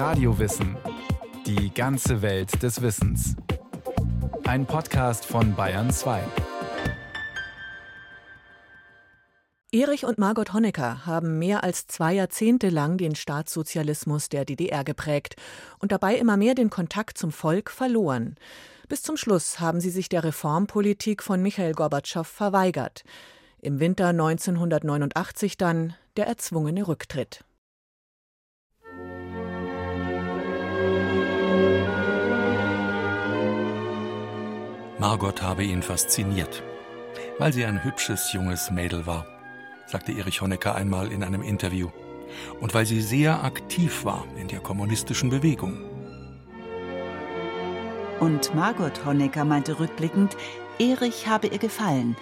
Radiowissen. 0.00 0.78
Die 1.44 1.74
ganze 1.74 2.22
Welt 2.22 2.62
des 2.62 2.80
Wissens. 2.80 3.36
Ein 4.44 4.64
Podcast 4.64 5.26
von 5.26 5.54
Bayern 5.54 5.90
2. 5.90 6.22
Erich 9.72 10.06
und 10.06 10.16
Margot 10.16 10.54
Honecker 10.54 11.04
haben 11.04 11.38
mehr 11.38 11.62
als 11.64 11.86
zwei 11.86 12.14
Jahrzehnte 12.14 12.70
lang 12.70 12.96
den 12.96 13.14
Staatssozialismus 13.14 14.30
der 14.30 14.46
DDR 14.46 14.84
geprägt 14.84 15.36
und 15.80 15.92
dabei 15.92 16.14
immer 16.14 16.38
mehr 16.38 16.54
den 16.54 16.70
Kontakt 16.70 17.18
zum 17.18 17.30
Volk 17.30 17.70
verloren. 17.70 18.36
Bis 18.88 19.02
zum 19.02 19.18
Schluss 19.18 19.60
haben 19.60 19.82
sie 19.82 19.90
sich 19.90 20.08
der 20.08 20.24
Reformpolitik 20.24 21.22
von 21.22 21.42
Michael 21.42 21.74
Gorbatschow 21.74 22.26
verweigert. 22.26 23.04
Im 23.60 23.80
Winter 23.80 24.08
1989 24.08 25.58
dann 25.58 25.92
der 26.16 26.26
erzwungene 26.26 26.88
Rücktritt. 26.88 27.44
Margot 34.98 35.42
habe 35.42 35.64
ihn 35.64 35.82
fasziniert, 35.82 36.62
weil 37.38 37.52
sie 37.52 37.64
ein 37.64 37.82
hübsches 37.82 38.32
junges 38.32 38.70
Mädel 38.70 39.06
war, 39.06 39.26
sagte 39.86 40.12
Erich 40.12 40.40
Honecker 40.40 40.74
einmal 40.74 41.10
in 41.10 41.24
einem 41.24 41.42
Interview, 41.42 41.88
und 42.60 42.74
weil 42.74 42.86
sie 42.86 43.00
sehr 43.00 43.42
aktiv 43.42 44.04
war 44.04 44.24
in 44.36 44.48
der 44.48 44.60
kommunistischen 44.60 45.30
Bewegung. 45.30 45.78
Und 48.20 48.54
Margot 48.54 49.04
Honecker 49.04 49.44
meinte 49.44 49.80
rückblickend, 49.80 50.36
Erich 50.78 51.26
habe 51.26 51.48
ihr 51.48 51.58
gefallen, 51.58 52.16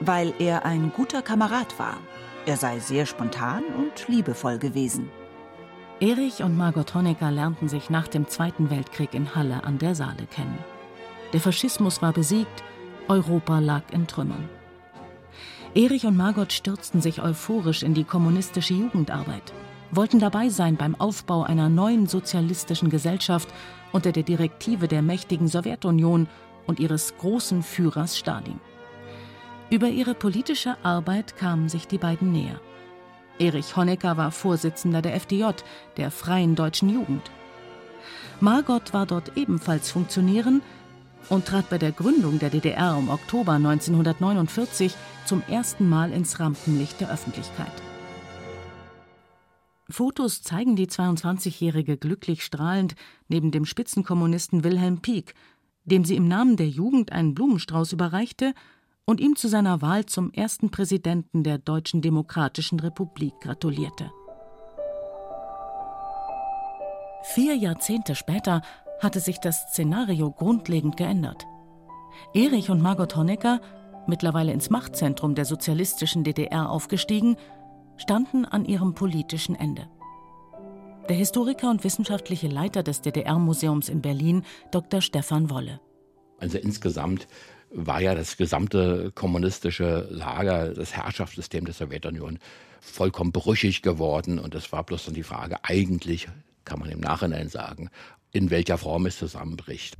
weil 0.00 0.34
er 0.38 0.64
ein 0.64 0.92
guter 0.94 1.22
Kamerad 1.22 1.78
war. 1.78 1.96
Er 2.44 2.56
sei 2.56 2.80
sehr 2.80 3.06
spontan 3.06 3.62
und 3.78 4.08
liebevoll 4.08 4.58
gewesen. 4.58 5.10
Erich 5.98 6.42
und 6.42 6.58
Margot 6.58 6.94
Honecker 6.94 7.30
lernten 7.30 7.70
sich 7.70 7.88
nach 7.88 8.06
dem 8.06 8.28
Zweiten 8.28 8.68
Weltkrieg 8.68 9.14
in 9.14 9.34
Halle 9.34 9.64
an 9.64 9.78
der 9.78 9.94
Saale 9.94 10.26
kennen. 10.30 10.58
Der 11.32 11.40
Faschismus 11.40 12.02
war 12.02 12.12
besiegt, 12.12 12.62
Europa 13.08 13.60
lag 13.60 13.82
in 13.92 14.06
Trümmern. 14.06 14.46
Erich 15.74 16.04
und 16.04 16.14
Margot 16.14 16.52
stürzten 16.52 17.00
sich 17.00 17.22
euphorisch 17.22 17.82
in 17.82 17.94
die 17.94 18.04
kommunistische 18.04 18.74
Jugendarbeit, 18.74 19.54
wollten 19.90 20.18
dabei 20.18 20.50
sein 20.50 20.76
beim 20.76 20.94
Aufbau 20.96 21.44
einer 21.44 21.70
neuen 21.70 22.06
sozialistischen 22.06 22.90
Gesellschaft 22.90 23.48
unter 23.92 24.12
der 24.12 24.22
Direktive 24.22 24.88
der 24.88 25.00
mächtigen 25.00 25.48
Sowjetunion 25.48 26.28
und 26.66 26.78
ihres 26.78 27.16
großen 27.16 27.62
Führers 27.62 28.18
Stalin. 28.18 28.60
Über 29.70 29.88
ihre 29.88 30.14
politische 30.14 30.76
Arbeit 30.82 31.38
kamen 31.38 31.70
sich 31.70 31.88
die 31.88 31.98
beiden 31.98 32.32
näher. 32.32 32.60
Erich 33.38 33.76
Honecker 33.76 34.16
war 34.16 34.30
Vorsitzender 34.30 35.02
der 35.02 35.14
FDJ, 35.14 35.44
der 35.96 36.10
Freien 36.10 36.54
Deutschen 36.54 36.88
Jugend. 36.88 37.30
Margot 38.40 38.92
war 38.92 39.06
dort 39.06 39.36
ebenfalls 39.36 39.90
Funktionärin 39.90 40.62
und 41.28 41.46
trat 41.46 41.68
bei 41.68 41.78
der 41.78 41.92
Gründung 41.92 42.38
der 42.38 42.50
DDR 42.50 42.96
im 42.98 43.08
Oktober 43.08 43.52
1949 43.52 44.94
zum 45.24 45.42
ersten 45.48 45.88
Mal 45.88 46.12
ins 46.12 46.38
Rampenlicht 46.40 47.00
der 47.00 47.10
Öffentlichkeit. 47.10 47.72
Fotos 49.88 50.42
zeigen 50.42 50.74
die 50.74 50.88
22-Jährige 50.88 51.96
glücklich 51.96 52.44
strahlend 52.44 52.96
neben 53.28 53.50
dem 53.50 53.64
Spitzenkommunisten 53.64 54.64
Wilhelm 54.64 55.00
Pieck, 55.00 55.34
dem 55.84 56.04
sie 56.04 56.16
im 56.16 56.26
Namen 56.26 56.56
der 56.56 56.68
Jugend 56.68 57.12
einen 57.12 57.34
Blumenstrauß 57.34 57.92
überreichte 57.92 58.52
und 59.06 59.20
ihm 59.20 59.36
zu 59.36 59.48
seiner 59.48 59.80
Wahl 59.80 60.04
zum 60.04 60.32
ersten 60.32 60.70
Präsidenten 60.70 61.44
der 61.44 61.58
Deutschen 61.58 62.02
Demokratischen 62.02 62.80
Republik 62.80 63.34
gratulierte. 63.40 64.10
Vier 67.22 67.56
Jahrzehnte 67.56 68.14
später 68.14 68.62
hatte 69.00 69.20
sich 69.20 69.38
das 69.38 69.70
Szenario 69.70 70.30
grundlegend 70.30 70.96
geändert. 70.96 71.44
Erich 72.34 72.70
und 72.70 72.82
Margot 72.82 73.14
Honecker, 73.16 73.60
mittlerweile 74.06 74.52
ins 74.52 74.70
Machtzentrum 74.70 75.34
der 75.34 75.44
sozialistischen 75.44 76.24
DDR 76.24 76.70
aufgestiegen, 76.70 77.36
standen 77.96 78.44
an 78.44 78.64
ihrem 78.64 78.94
politischen 78.94 79.54
Ende. 79.54 79.88
Der 81.08 81.16
Historiker 81.16 81.70
und 81.70 81.84
wissenschaftliche 81.84 82.48
Leiter 82.48 82.82
des 82.82 83.02
DDR-Museums 83.02 83.88
in 83.88 84.02
Berlin, 84.02 84.44
Dr. 84.72 85.00
Stefan 85.00 85.50
Wolle. 85.50 85.80
Also 86.38 86.58
insgesamt 86.58 87.28
war 87.76 88.00
ja 88.00 88.14
das 88.14 88.36
gesamte 88.36 89.12
kommunistische 89.14 90.08
Lager, 90.10 90.72
das 90.72 90.94
Herrschaftssystem 90.96 91.66
der 91.66 91.74
Sowjetunion 91.74 92.38
vollkommen 92.80 93.32
brüchig 93.32 93.82
geworden. 93.82 94.38
Und 94.38 94.54
es 94.54 94.72
war 94.72 94.82
bloß 94.82 95.04
dann 95.04 95.14
die 95.14 95.22
Frage, 95.22 95.56
eigentlich 95.62 96.26
kann 96.64 96.78
man 96.78 96.88
im 96.88 97.00
Nachhinein 97.00 97.48
sagen, 97.48 97.90
in 98.32 98.50
welcher 98.50 98.78
Form 98.78 99.06
es 99.06 99.18
zusammenbricht. 99.18 99.96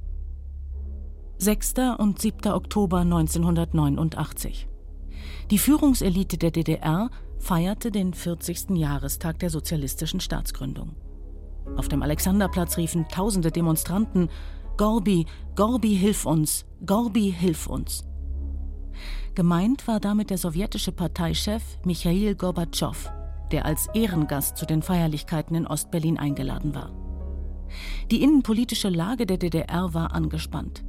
6. 1.38 1.74
und 1.98 2.20
7. 2.20 2.52
Oktober 2.52 3.00
1989. 3.00 4.68
Die 5.50 5.58
Führungselite 5.58 6.38
der 6.38 6.50
DDR 6.50 7.10
feierte 7.38 7.90
den 7.90 8.14
40. 8.14 8.70
Jahrestag 8.70 9.38
der 9.38 9.50
sozialistischen 9.50 10.20
Staatsgründung. 10.20 10.96
Auf 11.76 11.88
dem 11.88 12.02
Alexanderplatz 12.02 12.78
riefen 12.78 13.06
tausende 13.08 13.50
Demonstranten 13.50 14.30
Gorbi, 14.76 15.24
Gorbi, 15.54 15.96
hilf 15.96 16.26
uns, 16.26 16.66
Gorbi, 16.84 17.32
hilf 17.32 17.66
uns. 17.66 18.04
Gemeint 19.34 19.88
war 19.88 20.00
damit 20.00 20.28
der 20.28 20.36
sowjetische 20.36 20.92
Parteichef 20.92 21.62
Michail 21.86 22.34
Gorbatschow, 22.34 23.10
der 23.52 23.64
als 23.64 23.88
Ehrengast 23.94 24.58
zu 24.58 24.66
den 24.66 24.82
Feierlichkeiten 24.82 25.56
in 25.56 25.66
Ostberlin 25.66 26.18
eingeladen 26.18 26.74
war. 26.74 26.92
Die 28.10 28.22
innenpolitische 28.22 28.90
Lage 28.90 29.24
der 29.24 29.38
DDR 29.38 29.94
war 29.94 30.12
angespannt. 30.12 30.84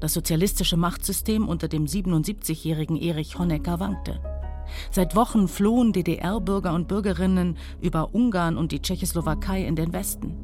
Das 0.00 0.14
sozialistische 0.14 0.76
Machtsystem 0.76 1.48
unter 1.48 1.68
dem 1.68 1.84
77-jährigen 1.86 2.96
Erich 2.96 3.38
Honecker 3.38 3.78
wankte. 3.78 4.20
Seit 4.90 5.14
Wochen 5.14 5.46
flohen 5.46 5.92
DDR-Bürger 5.92 6.74
und 6.74 6.88
Bürgerinnen 6.88 7.58
über 7.80 8.12
Ungarn 8.12 8.56
und 8.56 8.72
die 8.72 8.82
Tschechoslowakei 8.82 9.64
in 9.64 9.76
den 9.76 9.92
Westen. 9.92 10.36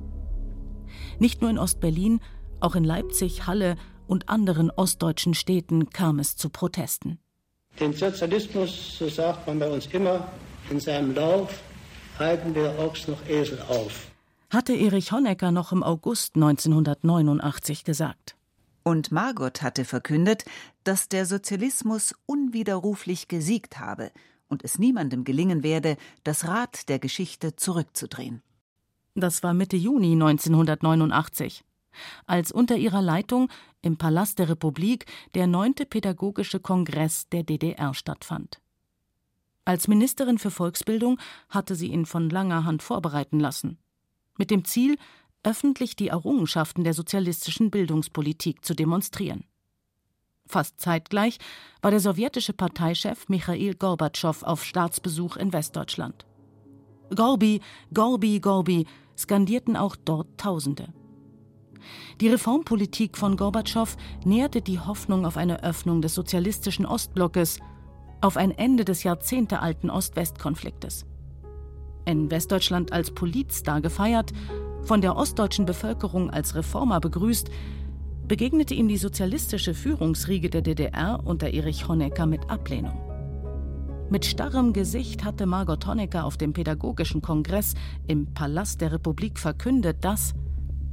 Nicht 1.19 1.41
nur 1.41 1.51
in 1.51 1.59
Ostberlin, 1.59 2.21
auch 2.65 2.75
in 2.75 2.85
Leipzig, 2.85 3.47
Halle 3.47 3.77
und 4.07 4.29
anderen 4.29 4.71
ostdeutschen 4.71 5.35
Städten 5.35 5.91
kam 5.91 6.19
es 6.19 6.37
zu 6.37 6.49
Protesten. 6.49 7.19
Den 7.79 7.93
Sozialismus, 7.93 8.99
so 8.99 9.09
sagt 9.09 9.47
man 9.47 9.59
bei 9.59 9.71
uns 9.71 9.87
immer, 9.87 10.29
in 10.71 10.81
seinem 10.81 11.15
Lauf 11.15 11.63
halten 12.19 12.55
wir 12.55 12.79
Ochs 12.79 13.09
noch 13.09 13.27
Esel 13.29 13.61
auf 13.69 14.09
hatte 14.55 14.73
Erich 14.73 15.11
Honecker 15.11 15.51
noch 15.51 15.73
im 15.73 15.83
August 15.83 16.37
1989 16.37 17.83
gesagt. 17.83 18.37
Und 18.85 19.11
Margot 19.11 19.63
hatte 19.63 19.85
verkündet, 19.85 20.45
dass 20.85 21.09
der 21.09 21.27
Sozialismus 21.27 22.15
unwiderruflich 22.27 23.27
gesiegt 23.27 23.81
habe 23.81 24.13
und 24.49 24.63
es 24.63 24.79
niemandem 24.79 25.25
gelingen 25.25 25.65
werde, 25.65 25.97
das 26.23 26.47
Rad 26.47 26.89
der 26.89 27.01
Geschichte 27.01 27.57
zurückzudrehen. 27.57 28.43
Das 29.17 29.43
war 29.43 29.55
Mitte 29.55 29.77
Juni 29.77 30.13
1989, 30.13 31.65
als 32.27 32.53
unter 32.53 32.77
ihrer 32.77 33.03
Leitung 33.03 33.49
im 33.83 33.97
Palast 33.97 34.39
der 34.39 34.49
Republik 34.49 35.07
der 35.35 35.47
neunte 35.47 35.87
Pädagogische 35.87 36.61
Kongress 36.61 37.29
der 37.29 37.43
DDR 37.43 37.95
stattfand. 37.95 38.61
Als 39.65 39.89
Ministerin 39.89 40.39
für 40.39 40.51
Volksbildung 40.51 41.19
hatte 41.49 41.75
sie 41.75 41.89
ihn 41.89 42.07
von 42.07 42.29
langer 42.29 42.65
Hand 42.65 42.83
vorbereiten 42.83 43.41
lassen 43.41 43.79
mit 44.39 44.51
dem 44.51 44.65
Ziel, 44.65 44.97
öffentlich 45.43 45.97
die 45.97 46.09
Errungenschaften 46.09 46.85
der 46.85 46.95
sozialistischen 46.95 47.71
Bildungspolitik 47.71 48.65
zu 48.65 48.75
demonstrieren. 48.75 49.45
Fast 50.47 50.81
zeitgleich 50.81 51.39
war 51.83 51.91
der 51.91 52.01
sowjetische 52.01 52.53
Parteichef 52.53 53.29
Michail 53.29 53.75
Gorbatschow 53.75 54.43
auf 54.43 54.65
Staatsbesuch 54.65 55.37
in 55.37 55.53
Westdeutschland. 55.53 56.27
Gorbi, 57.15 57.61
Gorbi, 57.93 58.41
Gorbi 58.41 58.87
skandierten 59.17 59.77
auch 59.77 59.97
dort 59.97 60.39
Tausende. 60.39 60.93
Die 62.21 62.29
Reformpolitik 62.29 63.17
von 63.17 63.37
Gorbatschow 63.37 63.97
näherte 64.25 64.63
die 64.63 64.81
Hoffnung 64.81 65.27
auf 65.27 65.37
eine 65.37 65.63
Öffnung 65.63 66.03
des 66.03 66.15
sozialistischen 66.15 66.87
Ostblockes, 66.87 67.59
auf 68.21 68.37
ein 68.37 68.51
Ende 68.51 68.85
des 68.85 69.03
jahrzehntealten 69.03 69.91
Ost-West-Konfliktes 69.91 71.07
in 72.07 72.31
Westdeutschland 72.31 72.93
als 72.93 73.11
Politstar 73.11 73.81
gefeiert, 73.81 74.33
von 74.83 75.01
der 75.01 75.17
ostdeutschen 75.17 75.65
Bevölkerung 75.65 76.31
als 76.31 76.55
Reformer 76.55 77.01
begrüßt, 77.01 77.51
begegnete 78.29 78.75
ihm 78.75 78.89
die 78.89 78.97
sozialistische 78.97 79.75
Führungsriege 79.75 80.51
der 80.51 80.63
DDR 80.63 81.21
unter 81.25 81.53
Erich 81.53 81.89
Honecker 81.89 82.27
mit 82.27 82.51
Ablehnung. 82.51 83.01
Mit 84.11 84.27
starrem 84.27 84.73
Gesicht 84.75 85.25
hatte 85.25 85.47
Margot 85.47 85.87
Honecker 85.87 86.25
auf 86.25 86.37
dem 86.37 86.53
Pädagogischen 86.53 87.23
Kongress 87.23 87.75
im 88.07 88.33
Palast 88.35 88.81
der 88.83 88.93
Republik 88.93 89.39
verkündet, 89.39 90.05
dass 90.05 90.35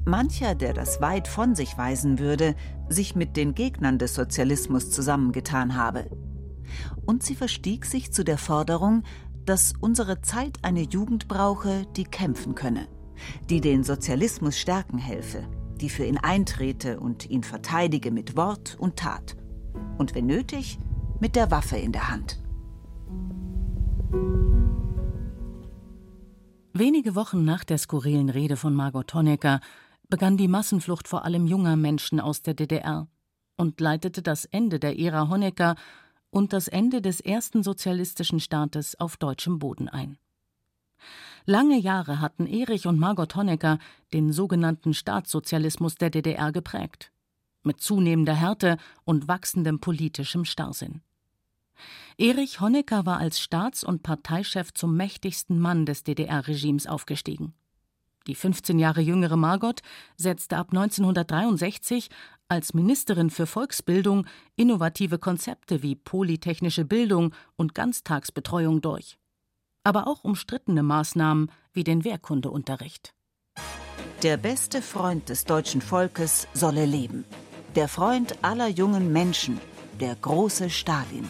mancher, 0.06 0.56
der 0.56 0.74
das 0.74 1.02
weit 1.02 1.28
von 1.28 1.56
sich 1.56 1.78
weisen 1.78 2.20
würde, 2.20 2.56
sich 2.90 3.16
mit 3.16 3.38
den 3.38 3.56
Gegnern 3.56 3.98
des 3.98 4.16
Sozialismus 4.16 4.92
zusammengetan 4.92 5.76
habe. 5.76 6.10
Und 7.06 7.24
sie 7.24 7.36
verstieg 7.36 7.86
sich 7.86 8.12
zu 8.12 8.24
der 8.24 8.38
Forderung, 8.38 9.04
dass 9.46 9.74
unsere 9.80 10.22
Zeit 10.22 10.60
eine 10.62 10.82
Jugend 10.82 11.28
brauche, 11.28 11.86
die 11.96 12.04
kämpfen 12.04 12.56
könne, 12.56 12.88
die 13.50 13.62
den 13.62 13.84
Sozialismus 13.84 14.58
stärken 14.58 14.98
helfe, 14.98 15.48
die 15.80 15.90
für 15.90 16.06
ihn 16.06 16.18
eintrete 16.18 17.00
und 17.00 17.30
ihn 17.30 17.44
verteidige 17.44 18.12
mit 18.12 18.38
Wort 18.38 18.78
und 18.80 18.98
Tat. 18.98 19.36
Und 19.98 20.16
wenn 20.16 20.28
nötig, 20.28 20.80
mit 21.20 21.36
der 21.36 21.52
Waffe 21.52 21.78
in 21.78 21.92
der 21.92 22.10
Hand. 22.10 22.42
Wenige 26.74 27.16
Wochen 27.16 27.44
nach 27.44 27.64
der 27.64 27.78
skurrilen 27.78 28.30
Rede 28.30 28.58
von 28.58 28.74
Margot 28.74 29.14
Honecker 29.14 29.60
begann 30.12 30.38
die 30.38 30.50
Massenflucht 30.50 31.08
vor 31.08 31.26
allem 31.26 31.48
junger 31.48 31.76
Menschen 31.76 32.20
aus 32.20 32.44
der 32.44 32.54
DDR 32.54 33.08
und 33.58 33.80
leitete 33.80 34.22
das 34.22 34.46
Ende 34.46 34.78
der 34.78 35.00
Ära 35.00 35.30
Honecker 35.30 35.76
und 36.30 36.54
das 36.54 36.68
Ende 36.68 37.02
des 37.02 37.22
ersten 37.22 37.64
sozialistischen 37.64 38.40
Staates 38.40 39.00
auf 39.00 39.18
deutschem 39.18 39.58
Boden 39.58 39.90
ein. 39.90 40.20
Lange 41.46 41.80
Jahre 41.80 42.20
hatten 42.20 42.46
Erich 42.46 42.86
und 42.86 43.00
Margot 43.00 43.36
Honecker 43.36 43.80
den 44.14 44.32
sogenannten 44.34 44.94
Staatssozialismus 44.94 45.96
der 45.96 46.10
DDR 46.10 46.52
geprägt, 46.52 47.12
mit 47.64 47.80
zunehmender 47.80 48.36
Härte 48.36 48.78
und 49.06 49.28
wachsendem 49.28 49.80
politischem 49.80 50.46
Starrsinn. 50.46 51.02
Erich 52.18 52.60
Honecker 52.60 53.06
war 53.06 53.18
als 53.18 53.40
Staats- 53.40 53.84
und 53.84 54.04
Parteichef 54.04 54.74
zum 54.74 54.96
mächtigsten 54.96 55.58
Mann 55.58 55.86
des 55.86 56.04
DDR-Regimes 56.04 56.86
aufgestiegen. 56.86 57.54
Die 58.28 58.36
15 58.36 58.78
Jahre 58.78 59.02
jüngere 59.02 59.36
Margot 59.36 59.82
setzte 60.16 60.58
ab 60.58 60.68
1963 60.72 62.10
als 62.48 62.74
Ministerin 62.74 63.30
für 63.30 63.48
Volksbildung 63.48 64.28
innovative 64.56 65.18
Konzepte 65.18 65.82
wie 65.82 65.96
polytechnische 65.96 66.86
Bildung 66.86 67.34
und 67.56 67.74
Ganztagsbetreuung 67.74 68.82
durch. 68.82 69.18
Aber 69.84 70.08
auch 70.08 70.24
umstrittene 70.24 70.84
Maßnahmen 70.84 71.52
wie 71.74 71.84
den 71.84 72.04
Wehrkundeunterricht. 72.04 73.16
Der 74.22 74.38
beste 74.38 74.84
Freund 74.84 75.30
des 75.30 75.46
deutschen 75.46 75.82
Volkes 75.82 76.48
solle 76.54 76.86
leben. 76.86 77.26
Der 77.76 77.88
Freund 77.88 78.44
aller 78.44 78.68
jungen 78.68 79.12
Menschen, 79.12 79.60
der 80.00 80.16
große 80.16 80.70
Stalin. 80.70 81.28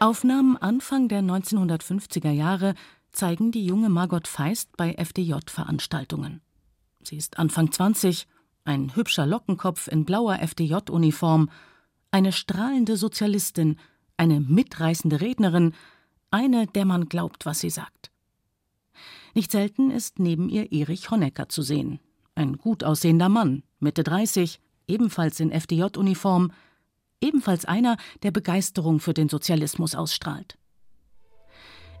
Aufnahmen 0.00 0.56
Anfang 0.56 1.08
der 1.08 1.22
1950er 1.22 2.30
Jahre 2.30 2.74
zeigen 3.10 3.50
die 3.50 3.66
junge 3.66 3.88
Margot 3.88 4.28
Feist 4.28 4.76
bei 4.76 4.92
FDJ-Veranstaltungen. 4.92 6.40
Sie 7.02 7.16
ist 7.16 7.38
Anfang 7.40 7.72
20, 7.72 8.28
ein 8.64 8.94
hübscher 8.94 9.26
Lockenkopf 9.26 9.88
in 9.88 10.04
blauer 10.04 10.38
FDJ-Uniform, 10.38 11.50
eine 12.12 12.30
strahlende 12.30 12.96
Sozialistin, 12.96 13.76
eine 14.16 14.38
mitreißende 14.38 15.20
Rednerin, 15.20 15.74
eine, 16.30 16.68
der 16.68 16.84
man 16.84 17.08
glaubt, 17.08 17.44
was 17.44 17.58
sie 17.58 17.70
sagt. 17.70 18.12
Nicht 19.34 19.50
selten 19.50 19.90
ist 19.90 20.20
neben 20.20 20.48
ihr 20.48 20.70
Erich 20.70 21.10
Honecker 21.10 21.48
zu 21.48 21.62
sehen. 21.62 21.98
Ein 22.36 22.56
gut 22.56 22.84
aussehender 22.84 23.28
Mann, 23.28 23.64
Mitte 23.80 24.04
30, 24.04 24.60
ebenfalls 24.86 25.40
in 25.40 25.50
FDJ-Uniform, 25.50 26.52
ebenfalls 27.20 27.64
einer, 27.64 27.96
der 28.22 28.30
Begeisterung 28.30 29.00
für 29.00 29.14
den 29.14 29.28
Sozialismus 29.28 29.94
ausstrahlt. 29.94 30.58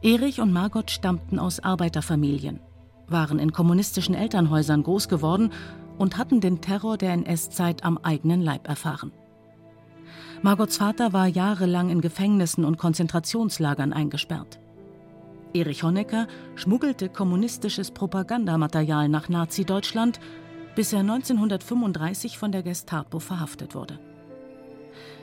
Erich 0.02 0.40
und 0.40 0.52
Margot 0.52 0.90
stammten 0.90 1.38
aus 1.38 1.60
Arbeiterfamilien, 1.60 2.60
waren 3.08 3.38
in 3.38 3.52
kommunistischen 3.52 4.14
Elternhäusern 4.14 4.82
groß 4.82 5.08
geworden 5.08 5.52
und 5.98 6.16
hatten 6.16 6.40
den 6.40 6.60
Terror 6.60 6.96
der 6.96 7.12
NS-Zeit 7.12 7.84
am 7.84 7.98
eigenen 7.98 8.40
Leib 8.40 8.68
erfahren. 8.68 9.12
Margots 10.40 10.76
Vater 10.76 11.12
war 11.12 11.26
jahrelang 11.26 11.90
in 11.90 12.00
Gefängnissen 12.00 12.64
und 12.64 12.78
Konzentrationslagern 12.78 13.92
eingesperrt. 13.92 14.60
Erich 15.52 15.82
Honecker 15.82 16.28
schmuggelte 16.54 17.08
kommunistisches 17.08 17.90
Propagandamaterial 17.90 19.08
nach 19.08 19.28
Nazi-Deutschland, 19.28 20.20
bis 20.76 20.92
er 20.92 21.00
1935 21.00 22.38
von 22.38 22.52
der 22.52 22.62
Gestapo 22.62 23.18
verhaftet 23.18 23.74
wurde. 23.74 23.98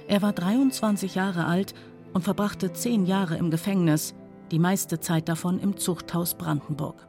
Er 0.08 0.22
war 0.22 0.34
23 0.34 1.16
Jahre 1.16 1.46
alt 1.46 1.74
und 2.14 2.24
verbrachte 2.24 2.72
zehn 2.74 3.06
Jahre 3.06 3.38
im 3.38 3.50
Gefängnis, 3.50 4.14
die 4.52 4.60
meiste 4.60 5.00
Zeit 5.00 5.28
davon 5.28 5.60
im 5.60 5.78
Zuchthaus 5.78 6.36
Brandenburg. 6.36 7.08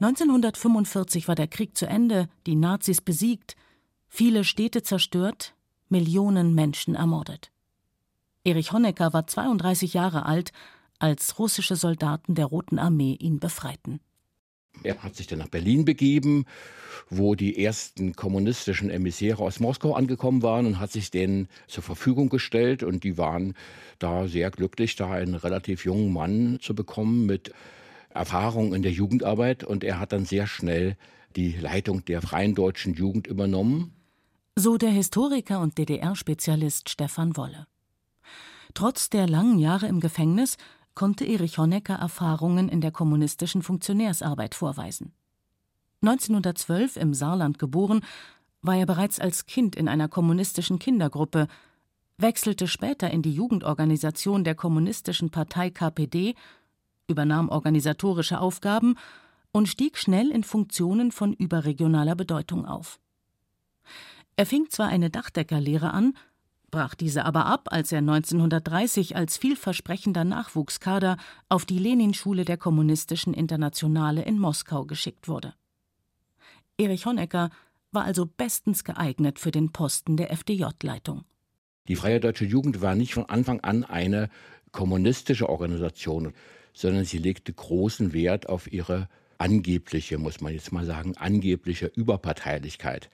1945 0.00 1.26
war 1.28 1.34
der 1.34 1.48
Krieg 1.48 1.76
zu 1.76 1.86
Ende, 1.86 2.28
die 2.46 2.54
Nazis 2.54 3.00
besiegt, 3.00 3.56
viele 4.08 4.44
Städte 4.44 4.82
zerstört, 4.82 5.54
Millionen 5.88 6.54
Menschen 6.54 6.94
ermordet. 6.94 7.50
Erich 8.44 8.72
Honecker 8.72 9.12
war 9.12 9.26
32 9.26 9.94
Jahre 9.94 10.24
alt, 10.24 10.52
als 10.98 11.38
russische 11.38 11.76
Soldaten 11.76 12.34
der 12.34 12.46
Roten 12.46 12.78
Armee 12.78 13.14
ihn 13.14 13.40
befreiten. 13.40 14.00
Er 14.82 15.02
hat 15.02 15.16
sich 15.16 15.26
dann 15.26 15.40
nach 15.40 15.48
Berlin 15.48 15.84
begeben, 15.84 16.46
wo 17.10 17.34
die 17.34 17.62
ersten 17.62 18.14
kommunistischen 18.14 18.88
Emissäre 18.88 19.42
aus 19.42 19.60
Moskau 19.60 19.94
angekommen 19.94 20.42
waren 20.42 20.66
und 20.66 20.78
hat 20.78 20.92
sich 20.92 21.10
denen 21.10 21.48
zur 21.66 21.82
Verfügung 21.82 22.28
gestellt. 22.28 22.82
Und 22.82 23.04
die 23.04 23.18
waren 23.18 23.54
da 23.98 24.26
sehr 24.26 24.50
glücklich, 24.50 24.96
da 24.96 25.10
einen 25.10 25.34
relativ 25.34 25.84
jungen 25.84 26.12
Mann 26.12 26.58
zu 26.60 26.74
bekommen 26.74 27.26
mit 27.26 27.52
Erfahrung 28.10 28.74
in 28.74 28.82
der 28.82 28.92
Jugendarbeit. 28.92 29.64
Und 29.64 29.84
er 29.84 30.00
hat 30.00 30.12
dann 30.12 30.24
sehr 30.24 30.46
schnell 30.46 30.96
die 31.36 31.52
Leitung 31.52 32.04
der 32.04 32.22
Freien 32.22 32.54
Deutschen 32.54 32.94
Jugend 32.94 33.26
übernommen. 33.26 33.92
So 34.56 34.78
der 34.78 34.90
Historiker 34.90 35.60
und 35.60 35.78
DDR-Spezialist 35.78 36.88
Stefan 36.90 37.36
Wolle. 37.36 37.66
Trotz 38.74 39.10
der 39.10 39.28
langen 39.28 39.58
Jahre 39.58 39.86
im 39.86 40.00
Gefängnis 40.00 40.56
konnte 41.00 41.24
Erich 41.24 41.56
Honecker 41.56 41.94
Erfahrungen 41.94 42.68
in 42.68 42.82
der 42.82 42.90
kommunistischen 42.90 43.62
Funktionärsarbeit 43.62 44.54
vorweisen. 44.54 45.14
1912 46.02 46.96
im 46.98 47.14
Saarland 47.14 47.58
geboren, 47.58 48.02
war 48.60 48.76
er 48.76 48.84
bereits 48.84 49.18
als 49.18 49.46
Kind 49.46 49.76
in 49.76 49.88
einer 49.88 50.08
kommunistischen 50.08 50.78
Kindergruppe, 50.78 51.48
wechselte 52.18 52.68
später 52.68 53.10
in 53.10 53.22
die 53.22 53.32
Jugendorganisation 53.32 54.44
der 54.44 54.54
Kommunistischen 54.54 55.30
Partei 55.30 55.70
KPD, 55.70 56.34
übernahm 57.08 57.48
organisatorische 57.48 58.38
Aufgaben 58.38 58.96
und 59.52 59.70
stieg 59.70 59.96
schnell 59.96 60.30
in 60.30 60.44
Funktionen 60.44 61.12
von 61.12 61.32
überregionaler 61.32 62.14
Bedeutung 62.14 62.66
auf. 62.66 63.00
Er 64.36 64.44
fing 64.44 64.66
zwar 64.68 64.88
eine 64.88 65.08
Dachdeckerlehre 65.08 65.94
an, 65.94 66.12
brach 66.70 66.94
diese 66.94 67.24
aber 67.24 67.46
ab, 67.46 67.68
als 67.70 67.92
er 67.92 67.98
1930 67.98 69.16
als 69.16 69.36
vielversprechender 69.36 70.24
Nachwuchskader 70.24 71.16
auf 71.48 71.64
die 71.64 71.78
Leninschule 71.78 72.44
der 72.44 72.56
Kommunistischen 72.56 73.34
Internationale 73.34 74.22
in 74.22 74.38
Moskau 74.38 74.84
geschickt 74.84 75.28
wurde. 75.28 75.54
Erich 76.78 77.06
Honecker 77.06 77.50
war 77.92 78.04
also 78.04 78.26
bestens 78.26 78.84
geeignet 78.84 79.38
für 79.38 79.50
den 79.50 79.72
Posten 79.72 80.16
der 80.16 80.30
FDJ-Leitung. 80.30 81.24
Die 81.88 81.96
Freie 81.96 82.20
Deutsche 82.20 82.44
Jugend 82.44 82.80
war 82.82 82.94
nicht 82.94 83.14
von 83.14 83.26
Anfang 83.26 83.60
an 83.60 83.84
eine 83.84 84.28
kommunistische 84.72 85.48
Organisation, 85.48 86.32
sondern 86.72 87.04
sie 87.04 87.18
legte 87.18 87.52
großen 87.52 88.12
Wert 88.12 88.48
auf 88.48 88.72
ihre 88.72 89.08
angebliche, 89.38 90.18
muss 90.18 90.40
man 90.40 90.52
jetzt 90.52 90.72
mal 90.72 90.84
sagen, 90.84 91.16
angebliche 91.16 91.86
Überparteilichkeit. 91.86 93.10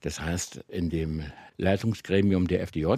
Das 0.00 0.20
heißt, 0.20 0.64
in 0.68 0.90
dem 0.90 1.24
Leitungsgremium 1.56 2.46
der 2.46 2.62
FDJ, 2.66 2.94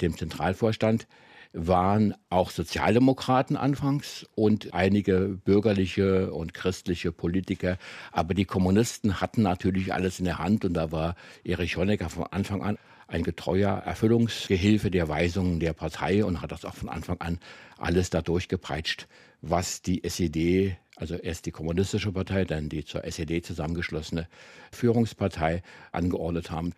dem 0.00 0.16
Zentralvorstand, 0.16 1.06
waren 1.52 2.14
auch 2.30 2.50
Sozialdemokraten 2.50 3.56
anfangs 3.56 4.26
und 4.34 4.72
einige 4.72 5.38
bürgerliche 5.44 6.32
und 6.32 6.54
christliche 6.54 7.12
Politiker. 7.12 7.76
Aber 8.10 8.34
die 8.34 8.46
Kommunisten 8.46 9.20
hatten 9.20 9.42
natürlich 9.42 9.92
alles 9.92 10.18
in 10.18 10.24
der 10.24 10.38
Hand 10.38 10.64
und 10.64 10.74
da 10.74 10.90
war 10.92 11.14
Erich 11.44 11.76
Honecker 11.76 12.08
von 12.08 12.24
Anfang 12.24 12.62
an 12.62 12.78
ein 13.12 13.22
getreuer 13.22 13.70
Erfüllungsgehilfe 13.70 14.90
der 14.90 15.08
Weisungen 15.08 15.60
der 15.60 15.74
Partei 15.74 16.24
und 16.24 16.40
hat 16.40 16.50
das 16.50 16.64
auch 16.64 16.74
von 16.74 16.88
Anfang 16.88 17.20
an 17.20 17.38
alles 17.78 18.10
da 18.10 18.22
durchgepeitscht, 18.22 19.06
was 19.40 19.82
die 19.82 20.02
SED 20.04 20.76
also 20.96 21.16
erst 21.16 21.46
die 21.46 21.50
kommunistische 21.50 22.12
Partei, 22.12 22.44
dann 22.44 22.68
die 22.68 22.84
zur 22.84 23.04
SED 23.04 23.44
zusammengeschlossene 23.44 24.28
Führungspartei 24.70 25.62
angeordnet 25.90 26.50
haben. 26.50 26.74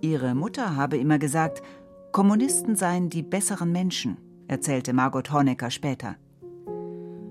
Ihre 0.00 0.34
Mutter 0.34 0.74
habe 0.76 0.96
immer 0.96 1.18
gesagt, 1.18 1.62
Kommunisten 2.10 2.74
seien 2.74 3.10
die 3.10 3.22
besseren 3.22 3.70
Menschen, 3.70 4.16
erzählte 4.48 4.92
Margot 4.92 5.32
Honecker 5.32 5.70
später. 5.70 6.16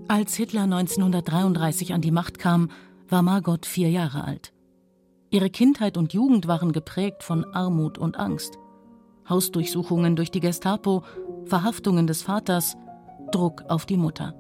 Als 0.08 0.36
Hitler 0.36 0.64
1933 0.64 1.94
an 1.94 2.02
die 2.02 2.12
Macht 2.12 2.40
kam, 2.40 2.72
war 3.10 3.22
Margot 3.22 3.66
vier 3.66 3.90
Jahre 3.90 4.24
alt. 4.24 4.51
Ihre 5.34 5.50
Kindheit 5.50 5.96
und 5.96 6.12
Jugend 6.12 6.50
waren 6.50 6.74
geprägt 6.74 7.24
von 7.24 7.46
Armut 7.54 7.98
und 7.98 8.18
Angst. 8.18 8.60
Hausdurchsuchungen 9.30 10.18
durch 10.18 10.30
die 10.30 10.42
Gestapo, 10.42 11.04
Verhaftungen 11.46 12.06
des 12.06 12.22
Vaters, 12.22 12.76
Druck 13.32 13.64
auf 13.70 13.86
die 13.86 13.96
Mutter. 13.96 14.36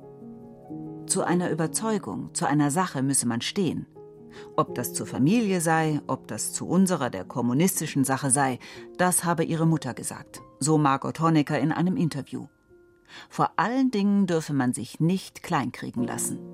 Zu 1.07 1.24
einer 1.24 1.50
Überzeugung, 1.50 2.33
zu 2.33 2.45
einer 2.45 2.71
Sache 2.71 3.03
müsse 3.03 3.25
man 3.25 3.39
stehen. 3.39 3.88
Ob 4.57 4.75
das 4.75 4.93
zur 4.93 5.07
Familie 5.07 5.62
sei, 5.62 6.01
ob 6.07 6.27
das 6.27 6.51
zu 6.51 6.67
unserer 6.67 7.10
der 7.10 7.24
kommunistischen 7.24 8.03
Sache 8.03 8.29
sei, 8.29 8.60
das 8.98 9.24
habe 9.24 9.45
ihre 9.45 9.65
Mutter 9.65 9.93
gesagt, 9.93 10.41
so 10.60 10.77
Margot 10.77 11.21
Honecker 11.21 11.57
in 11.57 11.71
einem 11.71 11.95
Interview. 11.95 12.48
Vor 13.29 13.51
allen 13.55 13.91
Dingen 13.91 14.27
dürfe 14.27 14.53
man 14.53 14.74
sich 14.74 15.00
nicht 15.00 15.41
kleinkriegen 15.41 16.03
lassen. 16.03 16.50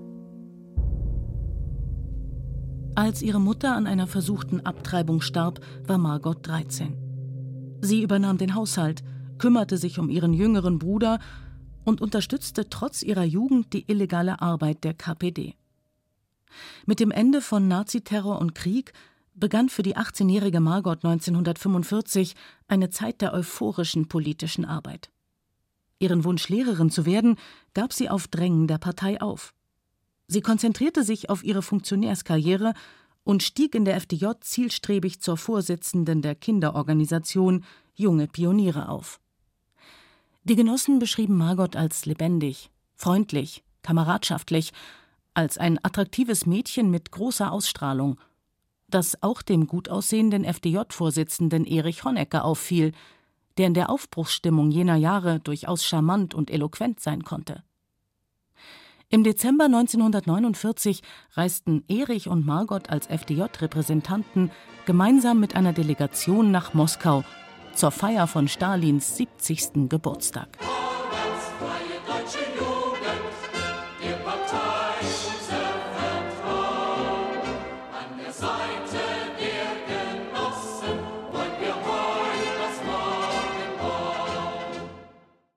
Als 2.98 3.22
ihre 3.22 3.39
Mutter 3.39 3.75
an 3.75 3.86
einer 3.86 4.08
versuchten 4.08 4.66
Abtreibung 4.66 5.22
starb, 5.22 5.60
war 5.86 6.00
Margot 6.00 6.39
13. 6.48 7.77
Sie 7.80 8.01
übernahm 8.01 8.39
den 8.39 8.56
Haushalt, 8.56 9.04
kümmerte 9.38 9.77
sich 9.77 10.00
um 10.00 10.10
ihren 10.10 10.34
jüngeren 10.34 10.80
Bruder 10.80 11.20
und 11.86 12.01
unterstützte 12.01 12.72
trotz 12.72 13.04
ihrer 13.04 13.24
Jugend 13.24 13.72
die 13.74 13.86
illegale 13.88 14.42
Arbeit 14.42 14.84
der 14.84 14.96
KPD. 14.96 15.54
Mit 16.88 17.00
dem 17.00 17.12
Ende 17.12 17.42
von 17.42 17.68
Naziterror 17.68 18.42
und 18.42 18.56
Krieg 18.56 18.94
begann 19.36 19.70
für 19.70 19.84
die 19.84 19.96
18-jährige 19.96 20.60
Margot 20.60 21.06
1945 21.06 22.34
eine 22.68 22.89
Zeit 22.89 23.22
der 23.22 23.32
euphorischen 23.36 24.08
politischen 24.08 24.66
Arbeit. 24.66 25.12
Ihren 26.00 26.24
Wunsch, 26.24 26.50
Lehrerin 26.50 26.89
zu 26.89 27.06
werden, 27.06 27.36
gab 27.75 27.94
sie 27.94 28.10
auf 28.10 28.27
Drängen 28.27 28.66
der 28.66 28.80
Partei 28.80 29.22
auf. 29.22 29.54
Sie 30.28 30.42
konzentrierte 30.42 31.04
sich 31.04 31.30
auf 31.30 31.44
ihre 31.44 31.62
Funktionärskarriere 31.62 32.74
und 33.24 33.44
stieg 33.44 33.76
in 33.76 33.86
der 33.86 33.96
FDJ 33.96 34.26
zielstrebig 34.42 35.22
zur 35.22 35.38
Vorsitzenden 35.38 36.22
der 36.22 36.36
Kinderorganisation 36.36 37.64
Junge 37.94 38.28
Pioniere 38.28 38.90
auf. 38.90 39.20
Die 40.44 40.56
Genossen 40.56 41.00
beschrieben 41.00 41.36
Margot 41.36 41.76
als 41.76 42.06
lebendig, 42.06 42.70
freundlich, 42.96 43.64
kameradschaftlich, 43.82 44.72
als 45.34 45.58
ein 45.58 45.78
attraktives 45.84 46.46
Mädchen 46.46 46.90
mit 46.90 47.12
großer 47.12 47.52
Ausstrahlung, 47.52 48.20
das 48.90 49.22
auch 49.22 49.42
dem 49.42 49.68
gut 49.68 49.90
aussehenden 49.90 50.46
FDJ-Vorsitzenden 50.46 51.66
Erich 51.66 52.04
Honecker 52.04 52.46
auffiel, 52.46 52.94
der 53.58 53.68
in 53.68 53.74
der 53.74 53.90
Aufbruchsstimmung 53.90 54.72
jener 54.72 54.96
Jahre 54.96 55.40
durchaus 55.40 55.84
charmant 55.84 56.34
und 56.34 56.50
eloquent 56.50 57.00
sein 57.00 57.24
konnte. 57.24 57.64
Im 59.10 59.24
Dezember 59.24 59.66
1949 59.66 61.02
reisten 61.32 61.86
Erich 61.88 62.28
und 62.28 62.46
Margot 62.46 62.90
als 62.90 63.08
FDJ-Repräsentanten 63.08 64.52
gemeinsam 64.86 65.40
mit 65.40 65.56
einer 65.56 65.72
Delegation 65.72 66.52
nach 66.52 66.74
Moskau 66.74 67.24
zur 67.74 67.92
Feier 67.92 68.28
von 68.28 68.50
Stalins 68.50 69.16
70. 69.16 69.88
Geburtstag. 69.88 70.58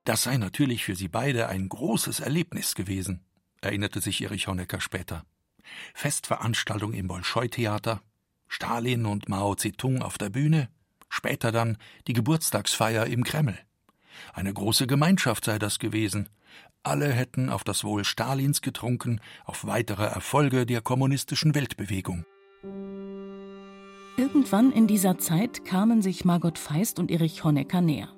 Das 0.05 0.23
sei 0.23 0.37
natürlich 0.37 0.85
für 0.85 0.95
sie 0.95 1.09
beide 1.09 1.49
ein 1.49 1.69
großes 1.69 2.21
Erlebnis 2.21 2.77
gewesen 2.77 3.25
erinnerte 3.61 4.01
sich 4.01 4.23
Erich 4.23 4.49
Honecker 4.49 4.81
später. 4.81 5.25
Festveranstaltung 5.95 6.93
im 6.93 7.09
Bolschoi-Theater, 7.09 8.01
Stalin 8.49 9.07
und 9.07 9.29
Mao 9.29 9.55
Zedong 9.55 10.03
auf 10.03 10.19
der 10.19 10.31
Bühne, 10.31 10.69
später 11.09 11.53
dann 11.53 11.79
die 12.07 12.13
Geburtstagsfeier 12.13 13.07
im 13.07 13.25
Kreml. 13.25 13.59
Eine 14.33 14.53
große 14.53 14.87
Gemeinschaft 14.87 15.45
sei 15.45 15.59
das 15.59 15.79
gewesen. 15.79 16.29
Alle 16.83 17.13
hätten 17.13 17.51
auf 17.51 17.63
das 17.63 17.85
Wohl 17.85 18.05
Stalins 18.05 18.63
getrunken, 18.63 19.21
auf 19.45 19.67
weitere 19.67 20.05
Erfolge 20.05 20.67
der 20.67 20.81
kommunistischen 20.81 21.55
Weltbewegung. 21.55 22.25
Irgendwann 24.17 24.73
in 24.73 24.87
dieser 24.87 25.19
Zeit 25.19 25.65
kamen 25.65 26.03
sich 26.03 26.25
Margot 26.25 26.59
Feist 26.59 26.99
und 26.99 27.11
Erich 27.11 27.45
Honecker 27.45 27.81
näher. 27.81 28.09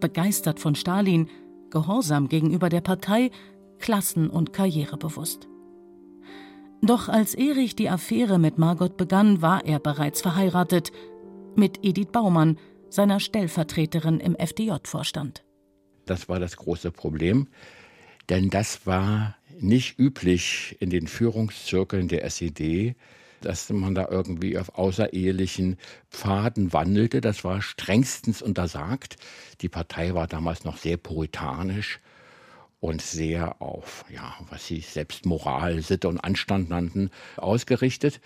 Begeistert 0.00 0.60
von 0.60 0.74
Stalin, 0.74 1.28
gehorsam 1.70 2.28
gegenüber 2.28 2.68
der 2.68 2.80
Partei, 2.80 3.30
klassen- 3.78 4.30
und 4.30 4.52
karrierebewusst. 4.52 5.48
Doch 6.82 7.08
als 7.08 7.34
Erich 7.34 7.74
die 7.74 7.90
Affäre 7.90 8.38
mit 8.38 8.58
Margot 8.58 8.96
begann, 8.96 9.42
war 9.42 9.64
er 9.64 9.80
bereits 9.80 10.20
verheiratet 10.20 10.92
mit 11.56 11.84
Edith 11.84 12.12
Baumann, 12.12 12.58
seiner 12.88 13.20
Stellvertreterin 13.20 14.20
im 14.20 14.36
FDJ-Vorstand. 14.36 15.44
Das 16.06 16.28
war 16.28 16.40
das 16.40 16.56
große 16.56 16.90
Problem, 16.90 17.48
denn 18.28 18.48
das 18.48 18.86
war 18.86 19.36
nicht 19.60 19.98
üblich 19.98 20.76
in 20.80 20.90
den 20.90 21.06
Führungszirkeln 21.06 22.08
der 22.08 22.24
SED, 22.24 22.94
dass 23.40 23.70
man 23.70 23.94
da 23.94 24.08
irgendwie 24.10 24.58
auf 24.58 24.74
außerehelichen 24.76 25.76
Pfaden 26.10 26.72
wandelte. 26.72 27.20
Das 27.20 27.44
war 27.44 27.60
strengstens 27.60 28.40
untersagt. 28.40 29.16
Die 29.60 29.68
Partei 29.68 30.14
war 30.14 30.26
damals 30.26 30.64
noch 30.64 30.76
sehr 30.76 30.96
puritanisch 30.96 32.00
und 32.80 33.02
sehr 33.02 33.60
auf, 33.60 34.04
ja, 34.08 34.34
was 34.50 34.66
sie 34.66 34.80
selbst 34.80 35.26
Moral, 35.26 35.80
Sitte 35.82 36.08
und 36.08 36.18
Anstand 36.18 36.68
nannten, 36.68 37.10
ausgerichtet. 37.36 38.20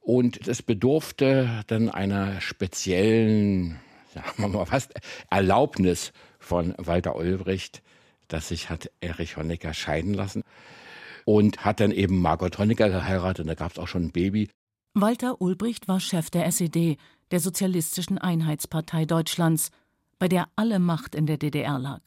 Und 0.00 0.46
es 0.48 0.62
bedurfte 0.62 1.64
dann 1.66 1.88
einer 1.88 2.40
speziellen, 2.40 3.80
sagen 4.14 4.42
wir 4.42 4.48
mal 4.48 4.66
fast, 4.66 4.92
Erlaubnis 5.30 6.12
von 6.38 6.74
Walter 6.78 7.16
Ulbricht, 7.16 7.82
dass 8.28 8.48
sich 8.48 8.70
hat 8.70 8.90
Erich 9.00 9.36
Honecker 9.36 9.74
scheiden 9.74 10.14
lassen 10.14 10.42
und 11.24 11.64
hat 11.64 11.80
dann 11.80 11.90
eben 11.90 12.20
Margot 12.20 12.58
Honecker 12.58 12.88
geheiratet 12.88 13.40
und 13.40 13.48
da 13.48 13.54
gab 13.54 13.72
es 13.72 13.78
auch 13.78 13.88
schon 13.88 14.04
ein 14.04 14.12
Baby. 14.12 14.48
Walter 14.94 15.40
Ulbricht 15.40 15.86
war 15.88 16.00
Chef 16.00 16.30
der 16.30 16.46
SED, 16.46 16.96
der 17.30 17.40
Sozialistischen 17.40 18.18
Einheitspartei 18.18 19.04
Deutschlands, 19.04 19.70
bei 20.18 20.28
der 20.28 20.48
alle 20.56 20.78
Macht 20.78 21.14
in 21.14 21.26
der 21.26 21.38
DDR 21.38 21.78
lag. 21.78 22.00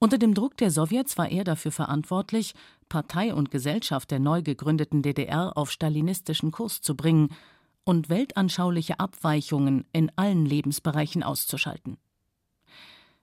Unter 0.00 0.18
dem 0.18 0.34
Druck 0.34 0.56
der 0.56 0.70
Sowjets 0.70 1.18
war 1.18 1.28
er 1.28 1.42
dafür 1.42 1.72
verantwortlich, 1.72 2.54
Partei 2.88 3.34
und 3.34 3.50
Gesellschaft 3.50 4.10
der 4.10 4.20
neu 4.20 4.42
gegründeten 4.42 5.02
DDR 5.02 5.56
auf 5.56 5.72
stalinistischen 5.72 6.52
Kurs 6.52 6.80
zu 6.80 6.96
bringen 6.96 7.30
und 7.84 8.08
weltanschauliche 8.08 9.00
Abweichungen 9.00 9.86
in 9.92 10.12
allen 10.14 10.46
Lebensbereichen 10.46 11.22
auszuschalten. 11.22 11.96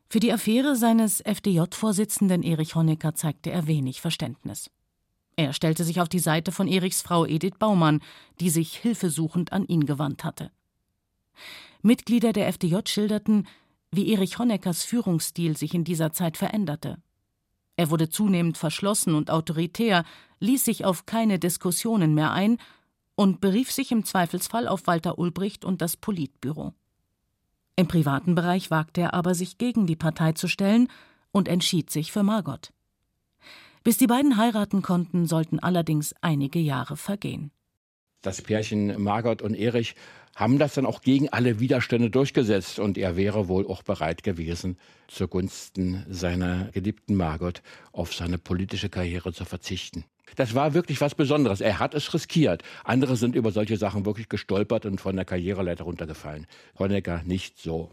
Für 0.10 0.20
die 0.20 0.34
Affäre 0.34 0.76
seines 0.76 1.22
FDJ-Vorsitzenden 1.22 2.44
Erich 2.44 2.76
Honecker 2.76 3.16
zeigte 3.16 3.52
er 3.52 3.68
wenig 3.68 4.02
Verständnis. 4.02 4.70
Er 5.38 5.54
stellte 5.54 5.84
sich 5.84 6.02
auf 6.02 6.10
die 6.10 6.20
Seite 6.20 6.52
von 6.52 6.68
Erichs 6.68 7.02
Frau 7.02 7.26
Edith 7.26 7.58
Baumann, 7.58 8.02
die 8.40 8.50
sich 8.50 8.78
hilfesuchend 8.78 9.52
an 9.52 9.66
ihn 9.66 9.86
gewandt 9.86 10.24
hatte. 10.24 10.52
Mitglieder 11.82 12.34
der 12.34 12.48
FDJ 12.48 12.78
schilderten, 12.86 13.48
wie 13.96 14.12
Erich 14.12 14.40
Honeckers 14.40 14.84
Führungsstil 14.84 15.58
sich 15.58 15.74
in 15.74 15.84
dieser 15.84 16.12
Zeit 16.12 16.38
veränderte. 16.38 16.98
Er 17.78 17.90
wurde 17.90 18.10
zunehmend 18.10 18.58
verschlossen 18.58 19.16
und 19.16 19.30
autoritär, 19.30 20.06
ließ 20.40 20.64
sich 20.64 20.86
auf 20.86 21.06
keine 21.06 21.40
Diskussionen 21.40 22.14
mehr 22.14 22.32
ein 22.32 22.58
und 23.16 23.42
berief 23.42 23.72
sich 23.72 23.92
im 23.92 24.06
Zweifelsfall 24.06 24.68
auf 24.68 24.88
Walter 24.88 25.18
Ulbricht 25.18 25.66
und 25.66 25.82
das 25.82 25.98
Politbüro. 25.98 26.74
Im 27.76 27.88
privaten 27.88 28.36
Bereich 28.36 28.72
wagte 28.72 29.02
er 29.02 29.14
aber, 29.14 29.36
sich 29.36 29.58
gegen 29.58 29.86
die 29.86 29.98
Partei 29.98 30.32
zu 30.32 30.48
stellen 30.48 30.88
und 31.32 31.48
entschied 31.48 31.90
sich 31.90 32.12
für 32.12 32.24
Margot. 32.24 32.72
Bis 33.84 33.98
die 33.98 34.08
beiden 34.08 34.38
heiraten 34.38 34.82
konnten, 34.82 35.28
sollten 35.28 35.60
allerdings 35.60 36.14
einige 36.22 36.60
Jahre 36.60 36.98
vergehen. 36.98 37.52
Das 38.22 38.42
Pärchen 38.42 39.02
Margot 39.02 39.42
und 39.42 39.54
Erich 39.54 39.96
haben 40.36 40.60
das 40.60 40.74
dann 40.74 40.86
auch 40.86 41.02
gegen 41.02 41.30
alle 41.30 41.60
Widerstände 41.60 42.10
durchgesetzt 42.10 42.78
und 42.78 42.98
er 42.98 43.16
wäre 43.16 43.48
wohl 43.48 43.66
auch 43.68 43.84
bereit 43.84 44.24
gewesen, 44.24 44.78
zugunsten 45.08 46.06
seiner 46.10 46.66
geliebten 46.74 47.16
Margot 47.16 47.62
auf 47.94 48.14
seine 48.14 48.38
politische 48.38 48.90
Karriere 48.90 49.32
zu 49.32 49.46
verzichten. 49.46 50.04
Das 50.36 50.54
war 50.54 50.74
wirklich 50.74 51.00
was 51.02 51.16
Besonderes. 51.16 51.62
Er 51.62 51.80
hat 51.80 51.94
es 51.94 52.14
riskiert. 52.14 52.64
Andere 52.84 53.16
sind 53.16 53.36
über 53.36 53.52
solche 53.52 53.78
Sachen 53.78 54.06
wirklich 54.06 54.28
gestolpert 54.28 54.86
und 54.86 55.00
von 55.00 55.16
der 55.16 55.24
Karriereleiter 55.24 55.86
runtergefallen. 55.86 56.48
Honecker 56.78 57.22
nicht 57.24 57.58
so. 57.58 57.92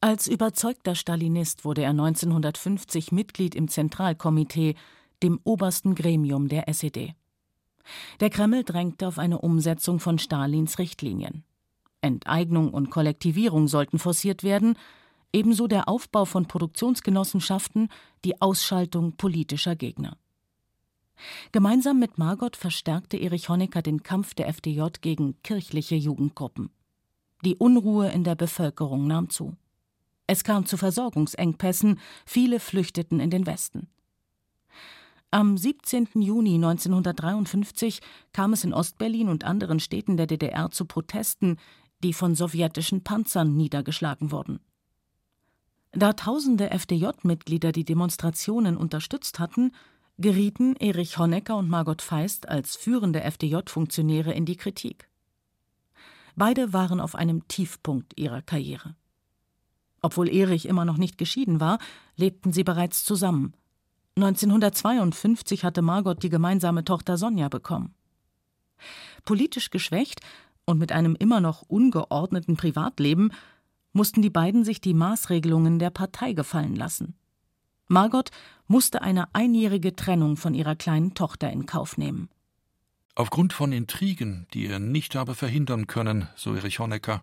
Als 0.00 0.26
überzeugter 0.26 0.96
Stalinist 0.96 1.64
wurde 1.64 1.82
er 1.82 1.90
1950 1.90 3.12
Mitglied 3.12 3.54
im 3.54 3.68
Zentralkomitee, 3.68 4.74
dem 5.22 5.38
obersten 5.44 5.94
Gremium 5.94 6.48
der 6.48 6.68
SED. 6.68 7.14
Der 8.20 8.30
Kreml 8.30 8.64
drängte 8.64 9.08
auf 9.08 9.18
eine 9.18 9.38
Umsetzung 9.38 10.00
von 10.00 10.18
Stalins 10.18 10.78
Richtlinien. 10.78 11.44
Enteignung 12.00 12.72
und 12.72 12.90
Kollektivierung 12.90 13.68
sollten 13.68 13.98
forciert 13.98 14.42
werden, 14.42 14.76
ebenso 15.32 15.66
der 15.66 15.88
Aufbau 15.88 16.24
von 16.24 16.46
Produktionsgenossenschaften, 16.46 17.88
die 18.24 18.40
Ausschaltung 18.40 19.16
politischer 19.16 19.76
Gegner. 19.76 20.16
Gemeinsam 21.52 21.98
mit 21.98 22.18
Margot 22.18 22.56
verstärkte 22.56 23.16
Erich 23.16 23.48
Honecker 23.48 23.82
den 23.82 24.02
Kampf 24.02 24.34
der 24.34 24.48
FDJ 24.48 24.82
gegen 25.00 25.40
kirchliche 25.42 25.94
Jugendgruppen. 25.94 26.70
Die 27.44 27.56
Unruhe 27.56 28.10
in 28.10 28.24
der 28.24 28.34
Bevölkerung 28.34 29.06
nahm 29.06 29.30
zu. 29.30 29.56
Es 30.26 30.44
kam 30.44 30.66
zu 30.66 30.76
Versorgungsengpässen, 30.76 32.00
viele 32.24 32.60
flüchteten 32.60 33.20
in 33.20 33.30
den 33.30 33.46
Westen. 33.46 33.88
Am 35.34 35.56
17. 35.56 36.08
Juni 36.16 36.56
1953 36.56 38.00
kam 38.34 38.52
es 38.52 38.64
in 38.64 38.74
Ostberlin 38.74 39.30
und 39.30 39.44
anderen 39.44 39.80
Städten 39.80 40.18
der 40.18 40.26
DDR 40.26 40.70
zu 40.70 40.84
Protesten, 40.84 41.56
die 42.02 42.12
von 42.12 42.34
sowjetischen 42.34 43.02
Panzern 43.02 43.56
niedergeschlagen 43.56 44.30
wurden. 44.30 44.60
Da 45.92 46.12
tausende 46.12 46.70
FDJ-Mitglieder 46.70 47.72
die 47.72 47.86
Demonstrationen 47.86 48.76
unterstützt 48.76 49.38
hatten, 49.38 49.72
gerieten 50.18 50.76
Erich 50.76 51.16
Honecker 51.16 51.56
und 51.56 51.70
Margot 51.70 52.02
Feist 52.02 52.50
als 52.50 52.76
führende 52.76 53.22
FDJ-Funktionäre 53.22 54.34
in 54.34 54.44
die 54.44 54.56
Kritik. 54.56 55.08
Beide 56.36 56.74
waren 56.74 57.00
auf 57.00 57.14
einem 57.14 57.48
Tiefpunkt 57.48 58.18
ihrer 58.18 58.42
Karriere. 58.42 58.96
Obwohl 60.02 60.28
Erich 60.28 60.66
immer 60.66 60.84
noch 60.84 60.98
nicht 60.98 61.16
geschieden 61.16 61.58
war, 61.58 61.78
lebten 62.16 62.52
sie 62.52 62.64
bereits 62.64 63.02
zusammen. 63.02 63.54
1952 64.16 65.64
hatte 65.64 65.80
Margot 65.80 66.22
die 66.22 66.28
gemeinsame 66.28 66.84
Tochter 66.84 67.16
Sonja 67.16 67.48
bekommen. 67.48 67.94
Politisch 69.24 69.70
geschwächt 69.70 70.20
und 70.64 70.78
mit 70.78 70.92
einem 70.92 71.16
immer 71.18 71.40
noch 71.40 71.62
ungeordneten 71.62 72.56
Privatleben 72.56 73.32
mussten 73.92 74.22
die 74.22 74.30
beiden 74.30 74.64
sich 74.64 74.80
die 74.80 74.94
Maßregelungen 74.94 75.78
der 75.78 75.90
Partei 75.90 76.32
gefallen 76.32 76.76
lassen. 76.76 77.14
Margot 77.88 78.30
musste 78.66 79.02
eine 79.02 79.34
einjährige 79.34 79.94
Trennung 79.94 80.36
von 80.36 80.54
ihrer 80.54 80.76
kleinen 80.76 81.14
Tochter 81.14 81.50
in 81.50 81.66
Kauf 81.66 81.96
nehmen. 81.96 82.28
Aufgrund 83.14 83.52
von 83.52 83.72
Intrigen, 83.72 84.46
die 84.54 84.66
er 84.66 84.78
nicht 84.78 85.14
habe 85.14 85.34
verhindern 85.34 85.86
können, 85.86 86.28
so 86.34 86.54
Erich 86.54 86.78
Honecker, 86.78 87.22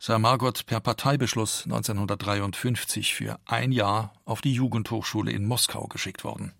sei 0.00 0.16
Margot 0.18 0.64
per 0.64 0.80
Parteibeschluss 0.80 1.64
1953 1.64 3.14
für 3.14 3.38
ein 3.46 3.72
Jahr 3.72 4.12
auf 4.24 4.40
die 4.40 4.52
Jugendhochschule 4.52 5.32
in 5.32 5.44
Moskau 5.44 5.86
geschickt 5.88 6.22
worden. 6.22 6.52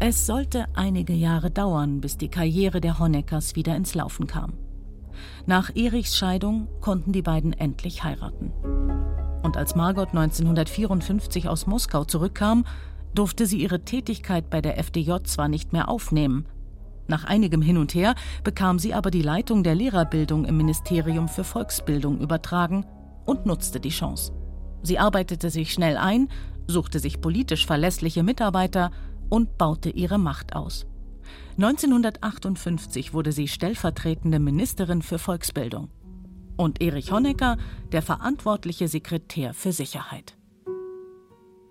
Es 0.00 0.26
sollte 0.26 0.66
einige 0.74 1.14
Jahre 1.14 1.50
dauern, 1.50 2.00
bis 2.00 2.18
die 2.18 2.28
Karriere 2.28 2.80
der 2.80 2.98
Honeckers 2.98 3.56
wieder 3.56 3.74
ins 3.74 3.94
Laufen 3.94 4.26
kam. 4.26 4.52
Nach 5.46 5.74
Erichs 5.74 6.16
Scheidung 6.16 6.68
konnten 6.80 7.12
die 7.12 7.22
beiden 7.22 7.52
endlich 7.52 8.04
heiraten. 8.04 8.52
Und 9.42 9.56
als 9.56 9.74
Margot 9.74 10.10
1954 10.10 11.48
aus 11.48 11.66
Moskau 11.66 12.04
zurückkam, 12.04 12.64
durfte 13.14 13.46
sie 13.46 13.60
ihre 13.60 13.84
Tätigkeit 13.84 14.50
bei 14.50 14.60
der 14.60 14.78
FDJ 14.78 15.24
zwar 15.24 15.48
nicht 15.48 15.72
mehr 15.72 15.88
aufnehmen, 15.88 16.46
nach 17.08 17.24
einigem 17.24 17.62
Hin 17.62 17.78
und 17.78 17.94
Her 17.94 18.14
bekam 18.44 18.78
sie 18.78 18.94
aber 18.94 19.10
die 19.10 19.22
Leitung 19.22 19.62
der 19.62 19.74
Lehrerbildung 19.74 20.44
im 20.44 20.56
Ministerium 20.56 21.28
für 21.28 21.44
Volksbildung 21.44 22.20
übertragen 22.20 22.86
und 23.24 23.46
nutzte 23.46 23.80
die 23.80 23.88
Chance. 23.88 24.32
Sie 24.82 24.98
arbeitete 24.98 25.50
sich 25.50 25.72
schnell 25.72 25.96
ein, 25.96 26.28
suchte 26.66 27.00
sich 27.00 27.20
politisch 27.20 27.66
verlässliche 27.66 28.22
Mitarbeiter 28.22 28.90
und 29.28 29.58
baute 29.58 29.90
ihre 29.90 30.18
Macht 30.18 30.54
aus. 30.54 30.86
1958 31.56 33.12
wurde 33.12 33.32
sie 33.32 33.48
stellvertretende 33.48 34.38
Ministerin 34.38 35.02
für 35.02 35.18
Volksbildung 35.18 35.90
und 36.56 36.80
Erich 36.80 37.12
Honecker 37.12 37.56
der 37.92 38.02
verantwortliche 38.02 38.88
Sekretär 38.88 39.54
für 39.54 39.72
Sicherheit. 39.72 40.37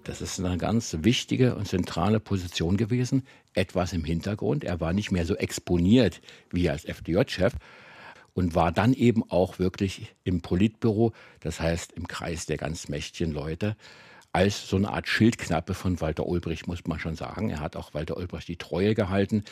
Das 0.08 0.22
ist 0.22 0.40
eine 0.40 0.58
ganz 0.58 0.96
wichtige 1.02 1.56
und 1.56 1.68
zentrale 1.68 2.22
Position 2.22 2.78
gewesen. 2.78 3.28
Etwas 3.54 3.92
im 3.92 4.06
Hintergrund. 4.06 4.64
Er 4.64 4.80
war 4.80 4.94
nicht 4.94 5.12
mehr 5.12 5.26
so 5.26 5.36
exponiert 5.36 6.22
wie 6.50 6.70
als 6.70 6.86
FDJ-Chef 6.86 7.52
und 8.34 8.56
war 8.56 8.72
dann 8.72 8.94
eben 8.94 9.30
auch 9.30 9.60
wirklich 9.60 10.16
im 10.24 10.40
Politbüro, 10.40 11.12
das 11.42 11.60
heißt 11.60 11.92
im 11.92 12.08
Kreis 12.08 12.46
der 12.46 12.56
ganz 12.56 12.88
mächtigen 12.88 13.34
Leute, 13.34 13.76
als 14.38 14.70
so 14.70 14.75
eine 14.75 14.91
Art 14.91 15.08
Schildknappe 15.08 15.74
von 15.74 16.00
Walter 16.00 16.27
Ulbricht, 16.27 16.67
muss 16.67 16.86
man 16.86 17.00
schon 17.00 17.15
sagen. 17.15 17.50
Er 17.50 17.60
hat 17.60 17.75
auch 17.75 17.96
Walter 17.96 18.17
Ulbricht 18.17 18.48
die 18.48 18.56
Treue 18.56 18.94
gehalten, 18.94 19.44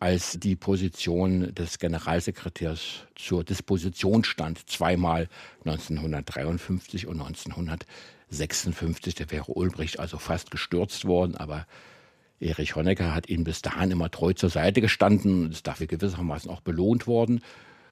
als 0.00 0.38
die 0.40 0.56
Position 0.56 1.54
des 1.54 1.78
Generalsekretärs 1.78 3.04
zur 3.14 3.44
Disposition 3.44 4.24
stand, 4.24 4.70
zweimal 4.70 5.28
1953 5.66 7.06
und 7.08 7.20
1900. 7.20 7.84
56, 8.30 9.16
der 9.16 9.30
wäre 9.30 9.52
Ulbricht 9.52 10.00
also 10.00 10.16
fast 10.16 10.50
gestürzt 10.50 11.04
worden, 11.04 11.36
aber 11.36 11.66
Erich 12.40 12.74
Honecker 12.74 13.14
hat 13.14 13.28
ihm 13.28 13.44
bis 13.44 13.60
dahin 13.60 13.90
immer 13.90 14.10
treu 14.10 14.32
zur 14.32 14.48
Seite 14.48 14.80
gestanden 14.80 15.44
und 15.44 15.52
ist 15.52 15.66
dafür 15.66 15.88
gewissermaßen 15.88 16.50
auch 16.50 16.62
belohnt 16.62 17.06
worden 17.06 17.42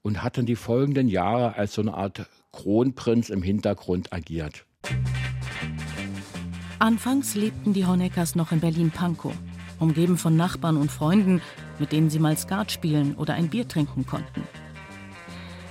und 0.01 0.23
hat 0.23 0.39
dann 0.39 0.47
die 0.47 0.55
folgenden 0.55 1.07
Jahre 1.07 1.53
als 1.53 1.75
so 1.75 1.83
eine 1.83 1.93
Art 1.93 2.25
Kronprinz 2.51 3.29
im 3.29 3.43
Hintergrund 3.43 4.11
agiert. 4.11 4.65
Anfangs 6.81 7.35
lebten 7.35 7.73
die 7.73 7.85
Honeckers 7.85 8.33
noch 8.33 8.51
in 8.51 8.59
Berlin-Pankow, 8.59 9.35
umgeben 9.77 10.17
von 10.17 10.35
Nachbarn 10.35 10.77
und 10.77 10.91
Freunden, 10.91 11.39
mit 11.77 11.91
denen 11.91 12.09
sie 12.09 12.17
mal 12.17 12.35
Skat 12.35 12.71
spielen 12.71 13.13
oder 13.17 13.35
ein 13.35 13.49
Bier 13.49 13.67
trinken 13.67 14.07
konnten. 14.07 14.41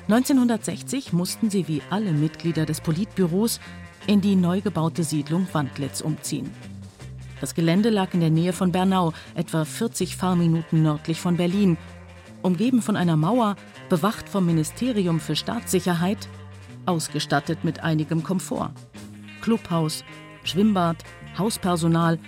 1960 0.07 1.13
mussten 1.13 1.51
sie 1.51 1.67
wie 1.67 1.83
alle 1.91 2.13
Mitglieder 2.13 2.65
des 2.65 2.81
Politbüros 2.81 3.59
in 4.07 4.21
die 4.21 4.37
neu 4.37 4.61
gebaute 4.61 5.03
Siedlung 5.03 5.49
Wandlitz 5.51 6.01
umziehen. 6.01 6.55
Das 7.41 7.57
Gelände 7.57 7.91
lag 7.91 8.15
in 8.15 8.21
der 8.21 8.31
Nähe 8.31 8.53
von 8.53 8.71
Bernau, 8.71 9.13
etwa 9.35 9.65
40 9.65 10.15
Fahrminuten 10.15 10.85
nördlich 10.85 11.21
von 11.21 11.37
Berlin, 11.37 11.77
umgeben 12.41 12.83
von 12.83 12.95
einer 12.95 13.17
Mauer, 13.17 13.57
bewacht 13.89 14.29
vom 14.29 14.47
Ministerium 14.47 15.19
für 15.19 15.35
Staatssicherheit, 15.35 16.29
ausgestattet 16.87 17.65
mit 17.65 17.81
einigem 17.81 18.23
Komfort. 18.23 18.71
Clubhaus, 19.41 20.05
Schwimmbad, 20.45 20.99
Hauspersonal, 21.39 22.19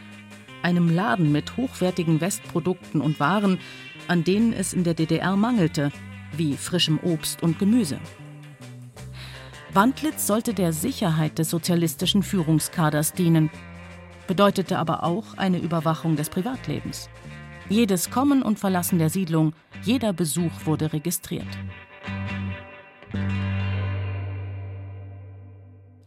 einem 0.63 0.89
Laden 0.89 1.33
mit 1.33 1.57
hochwertigen 1.57 2.21
Westprodukten 2.21 3.01
und 3.01 3.21
Waren, 3.21 3.59
an 4.09 4.25
denen 4.25 4.53
es 4.53 4.73
in 4.73 4.85
der 4.85 4.95
DDR 4.95 5.37
mangelte, 5.37 5.91
wie 6.37 6.57
frischem 6.57 6.99
Obst 7.03 7.43
und 7.43 7.59
Gemüse. 7.59 7.99
Wandlitz 9.73 10.27
sollte 10.27 10.55
der 10.55 10.73
Sicherheit 10.73 11.39
des 11.39 11.51
sozialistischen 11.51 12.23
Führungskaders 12.23 13.15
dienen, 13.15 13.51
bedeutete 14.27 14.79
aber 14.79 15.03
auch 15.03 15.35
eine 15.37 15.59
Überwachung 15.59 16.17
des 16.17 16.29
Privatlebens. 16.29 17.09
Jedes 17.69 18.11
Kommen 18.11 18.43
und 18.43 18.59
Verlassen 18.59 18.99
der 18.99 19.09
Siedlung, 19.09 19.55
jeder 19.83 20.13
Besuch 20.13 20.53
wurde 20.65 20.93
registriert. 20.93 21.47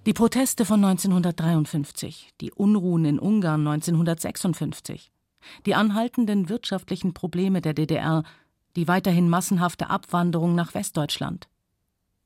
Die 0.06 0.14
Proteste 0.14 0.66
von 0.66 0.86
1953, 0.86 2.30
die 2.40 2.52
Unruhen 2.52 3.06
in 3.06 3.18
Ungarn 3.18 3.68
1956, 3.68 5.12
die 5.66 5.74
anhaltenden 5.74 6.48
wirtschaftlichen 6.48 7.16
Probleme 7.16 7.60
der 7.60 7.74
DDR, 7.74 8.22
die 8.76 8.88
weiterhin 8.88 9.30
massenhafte 9.30 9.90
Abwanderung 9.90 10.54
nach 10.54 10.76
Westdeutschland. 10.76 11.48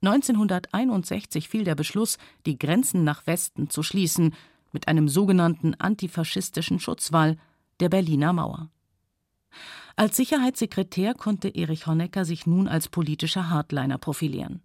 1961 0.01 1.47
fiel 1.47 1.63
der 1.63 1.75
Beschluss, 1.75 2.17
die 2.45 2.59
Grenzen 2.59 3.05
nach 3.05 3.25
Westen 3.27 3.69
zu 3.69 3.81
schließen, 3.81 4.35
mit 4.73 4.89
einem 4.89 5.07
sogenannten 5.07 5.73
antifaschistischen 5.75 6.81
Schutzwall, 6.81 7.37
der 7.79 7.87
Berliner 7.87 8.33
Mauer. 8.33 8.69
Als 9.95 10.17
Sicherheitssekretär 10.17 11.13
konnte 11.13 11.47
Erich 11.47 11.87
Honecker 11.87 12.25
sich 12.25 12.45
nun 12.45 12.67
als 12.67 12.89
politischer 12.89 13.49
Hardliner 13.49 13.97
profilieren. 13.97 14.63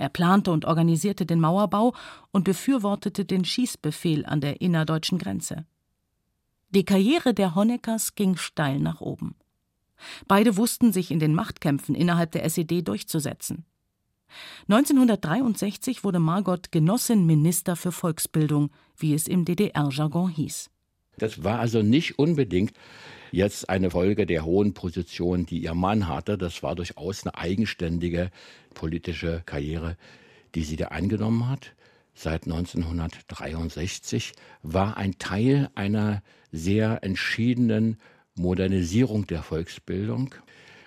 Er 0.00 0.08
plante 0.08 0.50
und 0.50 0.64
organisierte 0.64 1.26
den 1.26 1.40
Mauerbau 1.40 1.94
und 2.30 2.44
befürwortete 2.44 3.26
den 3.26 3.44
Schießbefehl 3.44 4.24
an 4.24 4.40
der 4.40 4.62
innerdeutschen 4.62 5.18
Grenze. 5.18 5.66
Die 6.70 6.86
Karriere 6.86 7.34
der 7.34 7.54
Honeckers 7.54 8.14
ging 8.14 8.38
steil 8.38 8.80
nach 8.80 9.02
oben. 9.02 9.34
Beide 10.26 10.56
wussten 10.56 10.94
sich 10.94 11.10
in 11.10 11.18
den 11.18 11.34
Machtkämpfen 11.34 11.94
innerhalb 11.94 12.32
der 12.32 12.44
SED 12.44 12.80
durchzusetzen. 12.80 13.66
1963 14.68 16.02
wurde 16.02 16.18
Margot 16.18 16.72
Genossin 16.72 17.26
Minister 17.26 17.76
für 17.76 17.92
Volksbildung, 17.92 18.70
wie 18.96 19.12
es 19.12 19.28
im 19.28 19.44
DDR-Jargon 19.44 20.30
hieß. 20.30 20.70
Das 21.18 21.44
war 21.44 21.58
also 21.60 21.82
nicht 21.82 22.18
unbedingt 22.18 22.72
jetzt 23.32 23.68
eine 23.68 23.90
Folge 23.90 24.26
der 24.26 24.44
hohen 24.44 24.74
Position, 24.74 25.46
die 25.46 25.62
ihr 25.62 25.74
Mann 25.74 26.08
hatte. 26.08 26.38
Das 26.38 26.62
war 26.62 26.74
durchaus 26.74 27.24
eine 27.24 27.36
eigenständige 27.36 28.30
politische 28.74 29.42
Karriere, 29.46 29.96
die 30.54 30.64
sie 30.64 30.76
da 30.76 30.86
angenommen 30.88 31.48
hat. 31.48 31.74
Seit 32.14 32.44
1963 32.44 34.32
war 34.62 34.96
ein 34.96 35.18
Teil 35.18 35.70
einer 35.74 36.22
sehr 36.52 37.02
entschiedenen 37.02 37.98
Modernisierung 38.34 39.26
der 39.26 39.42
Volksbildung 39.42 40.34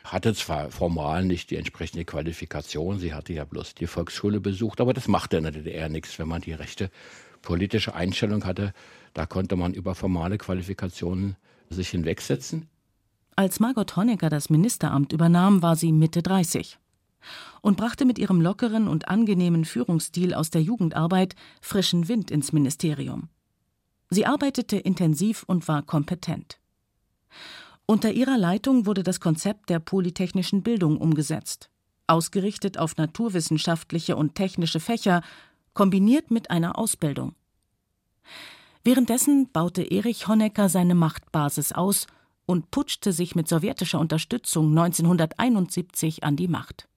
hatte 0.03 0.33
zwar 0.33 0.69
formal 0.69 1.23
nicht 1.23 1.49
die 1.49 1.55
entsprechende 1.55 2.05
Qualifikation, 2.05 2.99
sie 2.99 3.13
hatte 3.13 3.33
ja 3.33 3.45
bloß 3.45 3.75
die 3.75 3.87
Volksschule 3.87 4.39
besucht, 4.39 4.81
aber 4.81 4.93
das 4.93 5.07
machte 5.07 5.37
in 5.37 5.43
der 5.43 5.53
DDR 5.53 5.89
nichts, 5.89 6.19
wenn 6.19 6.27
man 6.27 6.41
die 6.41 6.53
rechte 6.53 6.89
politische 7.41 7.95
Einstellung 7.95 8.45
hatte. 8.45 8.73
Da 9.13 9.25
konnte 9.25 9.55
man 9.55 9.73
über 9.73 9.95
formale 9.95 10.37
Qualifikationen 10.37 11.35
sich 11.69 11.89
hinwegsetzen. 11.89 12.67
Als 13.35 13.59
Margot 13.59 13.95
Honecker 13.95 14.29
das 14.29 14.49
Ministeramt 14.49 15.11
übernahm, 15.11 15.61
war 15.61 15.75
sie 15.75 15.91
Mitte 15.91 16.21
30 16.21 16.77
und 17.61 17.77
brachte 17.77 18.05
mit 18.05 18.19
ihrem 18.19 18.41
lockeren 18.41 18.87
und 18.87 19.07
angenehmen 19.07 19.65
Führungsstil 19.65 20.33
aus 20.33 20.49
der 20.49 20.61
Jugendarbeit 20.61 21.35
frischen 21.61 22.07
Wind 22.07 22.31
ins 22.31 22.51
Ministerium. 22.51 23.29
Sie 24.09 24.25
arbeitete 24.25 24.77
intensiv 24.77 25.43
und 25.47 25.67
war 25.67 25.81
kompetent. 25.81 26.59
Unter 27.85 28.11
ihrer 28.11 28.37
Leitung 28.37 28.85
wurde 28.85 29.03
das 29.03 29.19
Konzept 29.19 29.69
der 29.69 29.79
polytechnischen 29.79 30.61
Bildung 30.61 30.97
umgesetzt, 30.97 31.69
ausgerichtet 32.07 32.77
auf 32.77 32.97
naturwissenschaftliche 32.97 34.15
und 34.15 34.35
technische 34.35 34.79
Fächer, 34.79 35.21
kombiniert 35.73 36.29
mit 36.29 36.51
einer 36.51 36.77
Ausbildung. 36.77 37.33
Währenddessen 38.85 39.49
baute 39.49 39.81
Erich 39.81 40.27
Honecker 40.27 40.67
seine 40.67 40.93
Machtbasis 40.93 41.71
aus 41.71 42.05
und 42.45 42.69
putschte 42.69 43.13
sich 43.13 43.33
mit 43.33 43.47
sowjetischer 43.47 43.97
Unterstützung 43.97 44.77
1971 44.77 46.25
an 46.25 46.35
die 46.35 46.49
Macht. 46.49 46.89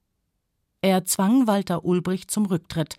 Er 0.82 1.04
zwang 1.04 1.46
Walter 1.46 1.84
Ulbricht 1.84 2.28
zum 2.30 2.46
Rücktritt, 2.46 2.96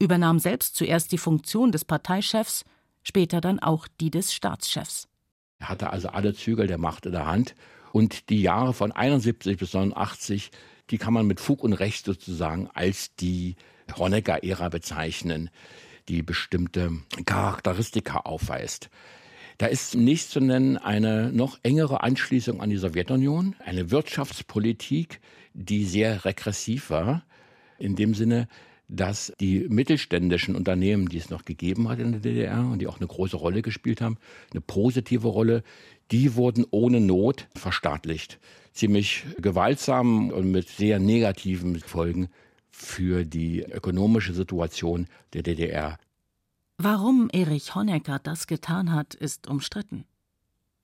übernahm 0.00 0.40
selbst 0.40 0.74
zuerst 0.74 1.12
die 1.12 1.18
Funktion 1.18 1.70
des 1.70 1.84
Parteichefs, 1.84 2.64
später 3.04 3.40
dann 3.40 3.60
auch 3.60 3.86
die 4.00 4.10
des 4.10 4.34
Staatschefs. 4.34 5.06
Er 5.60 5.68
hatte 5.68 5.90
also 5.90 6.08
alle 6.08 6.34
Zügel 6.34 6.66
der 6.66 6.78
Macht 6.78 7.06
in 7.06 7.12
der 7.12 7.26
Hand 7.26 7.54
und 7.92 8.28
die 8.28 8.42
Jahre 8.42 8.74
von 8.74 8.90
71 8.90 9.56
bis 9.56 9.72
89, 9.72 10.50
die 10.90 10.98
kann 10.98 11.14
man 11.14 11.26
mit 11.26 11.38
Fug 11.38 11.62
und 11.62 11.74
Recht 11.74 12.04
sozusagen 12.04 12.68
als 12.74 13.14
die 13.14 13.54
Honecker-Ära 13.96 14.68
bezeichnen 14.68 15.48
die 16.08 16.22
bestimmte 16.22 16.92
Charakteristika 17.24 18.20
aufweist. 18.20 18.90
Da 19.58 19.66
ist 19.66 19.94
nicht 19.94 20.28
zu 20.28 20.40
nennen 20.40 20.76
eine 20.76 21.32
noch 21.32 21.58
engere 21.62 22.02
Anschließung 22.02 22.60
an 22.60 22.70
die 22.70 22.76
Sowjetunion, 22.76 23.56
eine 23.64 23.90
Wirtschaftspolitik, 23.90 25.20
die 25.54 25.84
sehr 25.84 26.24
regressiv 26.26 26.90
war, 26.90 27.24
in 27.78 27.96
dem 27.96 28.14
Sinne, 28.14 28.48
dass 28.88 29.32
die 29.40 29.66
mittelständischen 29.68 30.54
Unternehmen, 30.54 31.08
die 31.08 31.16
es 31.16 31.30
noch 31.30 31.44
gegeben 31.44 31.88
hat 31.88 31.98
in 31.98 32.12
der 32.12 32.20
DDR 32.20 32.60
und 32.60 32.80
die 32.80 32.86
auch 32.86 32.98
eine 32.98 33.06
große 33.06 33.36
Rolle 33.36 33.62
gespielt 33.62 34.00
haben, 34.00 34.18
eine 34.52 34.60
positive 34.60 35.26
Rolle, 35.26 35.62
die 36.12 36.36
wurden 36.36 36.64
ohne 36.70 37.00
Not 37.00 37.48
verstaatlicht. 37.54 38.38
Ziemlich 38.72 39.24
gewaltsam 39.38 40.30
und 40.30 40.50
mit 40.50 40.68
sehr 40.68 40.98
negativen 40.98 41.80
Folgen 41.80 42.28
für 42.76 43.24
die 43.24 43.62
ökonomische 43.62 44.34
Situation 44.34 45.06
der 45.32 45.42
DDR. 45.42 45.98
Warum 46.76 47.30
Erich 47.32 47.74
Honecker 47.74 48.18
das 48.18 48.46
getan 48.46 48.92
hat, 48.92 49.14
ist 49.14 49.48
umstritten. 49.48 50.04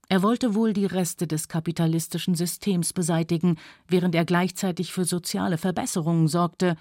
Er 0.08 0.22
wollte 0.22 0.54
wohl 0.54 0.72
die 0.72 0.86
Reste 0.86 1.26
des 1.26 1.48
kapitalistischen 1.48 2.34
Systems 2.34 2.94
beseitigen, 2.94 3.56
während 3.88 4.14
er 4.14 4.24
gleichzeitig 4.24 4.90
für 4.92 5.04
soziale 5.04 5.58
Verbesserungen 5.58 6.28
sorgte, 6.28 6.76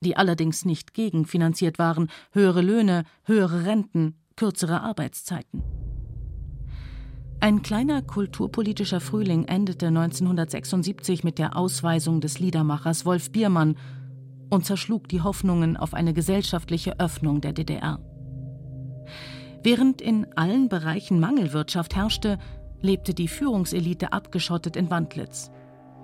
die 0.00 0.16
allerdings 0.16 0.64
nicht 0.64 0.94
gegenfinanziert 0.94 1.80
waren, 1.80 2.08
höhere 2.30 2.62
Löhne, 2.62 3.04
höhere 3.24 3.66
Renten, 3.66 4.14
kürzere 4.36 4.82
Arbeitszeiten. 4.82 5.64
Ein 7.40 7.62
kleiner 7.62 8.02
kulturpolitischer 8.02 9.00
Frühling 9.00 9.44
endete 9.46 9.88
1976 9.88 11.24
mit 11.24 11.38
der 11.38 11.56
Ausweisung 11.56 12.20
des 12.20 12.38
Liedermachers 12.38 13.04
Wolf 13.04 13.32
Biermann 13.32 13.76
und 14.54 14.64
zerschlug 14.64 15.08
die 15.08 15.20
Hoffnungen 15.20 15.76
auf 15.76 15.94
eine 15.94 16.14
gesellschaftliche 16.14 16.98
Öffnung 17.00 17.40
der 17.40 17.52
DDR. 17.52 17.98
Während 19.62 20.00
in 20.00 20.26
allen 20.36 20.68
Bereichen 20.68 21.20
Mangelwirtschaft 21.20 21.96
herrschte, 21.96 22.38
lebte 22.80 23.14
die 23.14 23.28
Führungselite 23.28 24.12
abgeschottet 24.12 24.76
in 24.76 24.90
Wandlitz. 24.90 25.50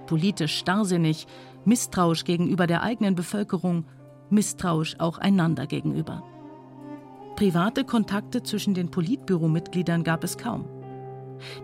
Politisch 0.06 0.58
starrsinnig, 0.58 1.26
misstrauisch 1.64 2.24
gegenüber 2.24 2.66
der 2.66 2.82
eigenen 2.82 3.14
Bevölkerung, 3.14 3.84
misstrauisch 4.30 4.96
auch 4.98 5.18
einander 5.18 5.66
gegenüber. 5.66 6.22
Private 7.36 7.84
Kontakte 7.84 8.42
zwischen 8.42 8.74
den 8.74 8.90
Politbüromitgliedern 8.90 10.04
gab 10.04 10.24
es 10.24 10.36
kaum. 10.36 10.64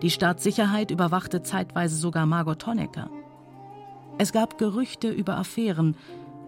Die 0.01 0.09
Staatssicherheit 0.09 0.91
überwachte 0.91 1.41
zeitweise 1.41 1.95
sogar 1.97 2.25
Margot 2.25 2.65
Honecker. 2.65 3.09
Es 4.17 4.31
gab 4.31 4.57
Gerüchte 4.57 5.09
über 5.09 5.37
Affären, 5.37 5.95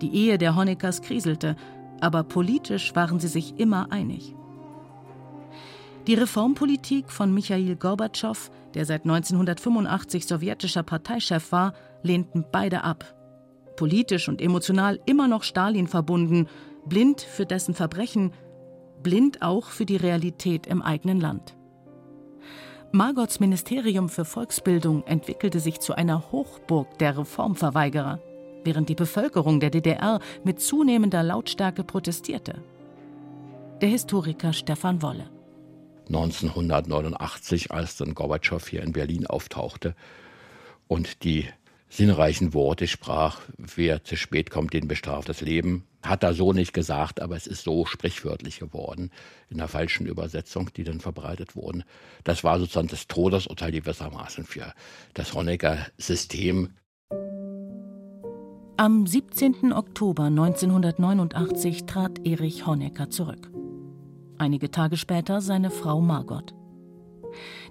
die 0.01 0.13
Ehe 0.13 0.37
der 0.37 0.55
Honeckers 0.55 1.01
kriselte, 1.01 1.55
aber 2.01 2.23
politisch 2.23 2.95
waren 2.95 3.19
sie 3.19 3.27
sich 3.27 3.59
immer 3.59 3.91
einig. 3.91 4.35
Die 6.07 6.15
Reformpolitik 6.15 7.11
von 7.11 7.33
Michail 7.33 7.75
Gorbatschow, 7.75 8.49
der 8.73 8.85
seit 8.85 9.03
1985 9.03 10.25
sowjetischer 10.25 10.83
Parteichef 10.83 11.51
war, 11.51 11.73
lehnten 12.01 12.45
beide 12.51 12.83
ab. 12.83 13.15
Politisch 13.75 14.27
und 14.27 14.41
emotional 14.41 14.99
immer 15.05 15.27
noch 15.27 15.43
Stalin 15.43 15.87
verbunden, 15.87 16.47
blind 16.85 17.21
für 17.21 17.45
dessen 17.45 17.73
Verbrechen, 17.73 18.31
blind 19.03 19.41
auch 19.41 19.65
für 19.65 19.85
die 19.85 19.97
Realität 19.97 20.67
im 20.67 20.81
eigenen 20.81 21.19
Land. 21.19 21.55
Margots 22.91 23.39
Ministerium 23.39 24.09
für 24.09 24.25
Volksbildung 24.25 25.05
entwickelte 25.05 25.59
sich 25.59 25.79
zu 25.79 25.93
einer 25.93 26.31
Hochburg 26.31 26.97
der 26.97 27.19
Reformverweigerer 27.19 28.19
während 28.63 28.89
die 28.89 28.95
Bevölkerung 28.95 29.59
der 29.59 29.69
DDR 29.69 30.19
mit 30.43 30.59
zunehmender 30.59 31.23
Lautstärke 31.23 31.83
protestierte. 31.83 32.61
Der 33.81 33.89
Historiker 33.89 34.53
Stefan 34.53 35.01
Wolle. 35.01 35.29
1989, 36.07 37.71
als 37.71 37.97
dann 37.97 38.15
Gorbatschow 38.15 38.67
hier 38.67 38.81
in 38.81 38.93
Berlin 38.93 39.27
auftauchte 39.27 39.95
und 40.87 41.23
die 41.23 41.47
sinnreichen 41.89 42.53
Worte 42.53 42.87
sprach, 42.87 43.41
wer 43.57 44.03
zu 44.03 44.15
spät 44.15 44.51
kommt, 44.51 44.73
den 44.73 44.87
bestraft 44.87 45.29
das 45.29 45.41
Leben. 45.41 45.85
Hat 46.03 46.23
er 46.23 46.33
so 46.33 46.53
nicht 46.53 46.73
gesagt, 46.73 47.19
aber 47.21 47.35
es 47.35 47.47
ist 47.47 47.63
so 47.63 47.85
sprichwörtlich 47.85 48.59
geworden, 48.59 49.11
in 49.49 49.57
der 49.57 49.67
falschen 49.67 50.05
Übersetzung, 50.05 50.71
die 50.75 50.83
dann 50.83 51.01
verbreitet 51.01 51.55
wurden. 51.55 51.83
Das 52.23 52.43
war 52.43 52.59
sozusagen 52.59 52.87
das 52.87 53.07
Todesurteil 53.07 53.71
gewissermaßen 53.71 54.45
für 54.45 54.73
das 55.13 55.33
Honecker-System. 55.33 56.69
Am 58.79 59.05
17. 59.05 59.73
Oktober 59.73 60.23
1989 60.23 61.85
trat 61.85 62.25
Erich 62.25 62.65
Honecker 62.65 63.09
zurück. 63.09 63.51
Einige 64.37 64.71
Tage 64.71 64.95
später 64.95 65.41
seine 65.41 65.69
Frau 65.69 65.99
Margot. 65.99 66.55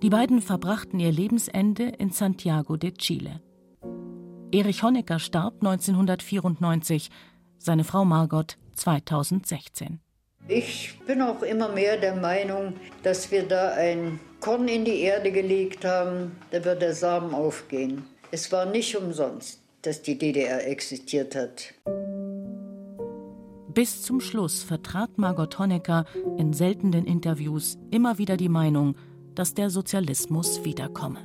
Die 0.03 0.11
beiden 0.11 0.43
verbrachten 0.43 1.01
ihr 1.01 1.11
Lebensende 1.11 1.85
in 1.85 2.11
Santiago 2.11 2.77
de 2.77 2.93
Chile. 2.93 3.41
Erich 4.53 4.83
Honecker 4.83 5.19
starb 5.19 5.55
1994, 5.65 7.09
seine 7.57 7.85
Frau 7.85 8.05
Margot 8.05 8.59
2016. 8.75 10.01
Ich 10.47 10.99
bin 11.07 11.23
auch 11.23 11.41
immer 11.41 11.71
mehr 11.71 11.97
der 11.97 12.17
Meinung, 12.17 12.75
dass 13.03 13.31
wir 13.31 13.49
da 13.49 13.71
ein 13.71 14.21
Korn 14.41 14.69
in 14.69 14.85
die 14.85 15.01
Erde 15.01 15.33
gelegt 15.33 15.87
haben, 15.87 16.37
da 16.51 16.63
wird 16.63 16.83
der 16.83 16.93
Samen 16.93 17.33
aufgehen. 17.33 18.05
Es 18.31 18.53
war 18.53 18.67
nicht 18.67 18.95
umsonst 18.95 19.63
dass 19.83 20.03
die 20.03 20.19
DDR 20.19 20.67
existiert 20.67 21.35
hat. 21.35 21.75
Bis 23.75 24.03
zum 24.03 24.21
Schluss 24.21 24.63
vertrat 24.63 25.19
Margot 25.19 25.59
Honecker 25.59 26.05
in 26.37 26.53
seltenen 26.53 27.07
Interviews 27.07 27.79
immer 27.91 28.19
wieder 28.19 28.37
die 28.37 28.49
Meinung, 28.49 28.97
dass 29.35 29.55
der 29.55 29.71
Sozialismus 29.71 30.65
wiederkomme. 30.65 31.25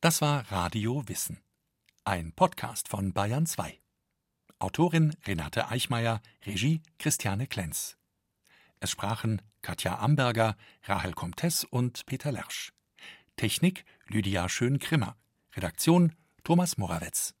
Das 0.00 0.22
war 0.22 0.50
Radio 0.50 1.06
Wissen, 1.06 1.38
ein 2.04 2.32
Podcast 2.32 2.88
von 2.88 3.12
Bayern 3.12 3.46
2. 3.46 3.78
Autorin 4.60 5.14
Renate 5.24 5.68
Eichmeier, 5.68 6.20
Regie 6.44 6.82
Christiane 6.98 7.46
Klenz. 7.46 7.96
Es 8.80 8.90
sprachen 8.90 9.40
Katja 9.62 9.98
Amberger, 9.98 10.56
Rahel 10.82 11.12
Comtes 11.12 11.64
und 11.64 12.06
Peter 12.06 12.32
Lersch. 12.32 12.72
Technik 13.36 13.84
Lydia 14.08 14.48
Schön-Grimmer. 14.48 15.16
Redaktion 15.54 16.12
Thomas 16.42 16.76
Morawetz. 16.76 17.37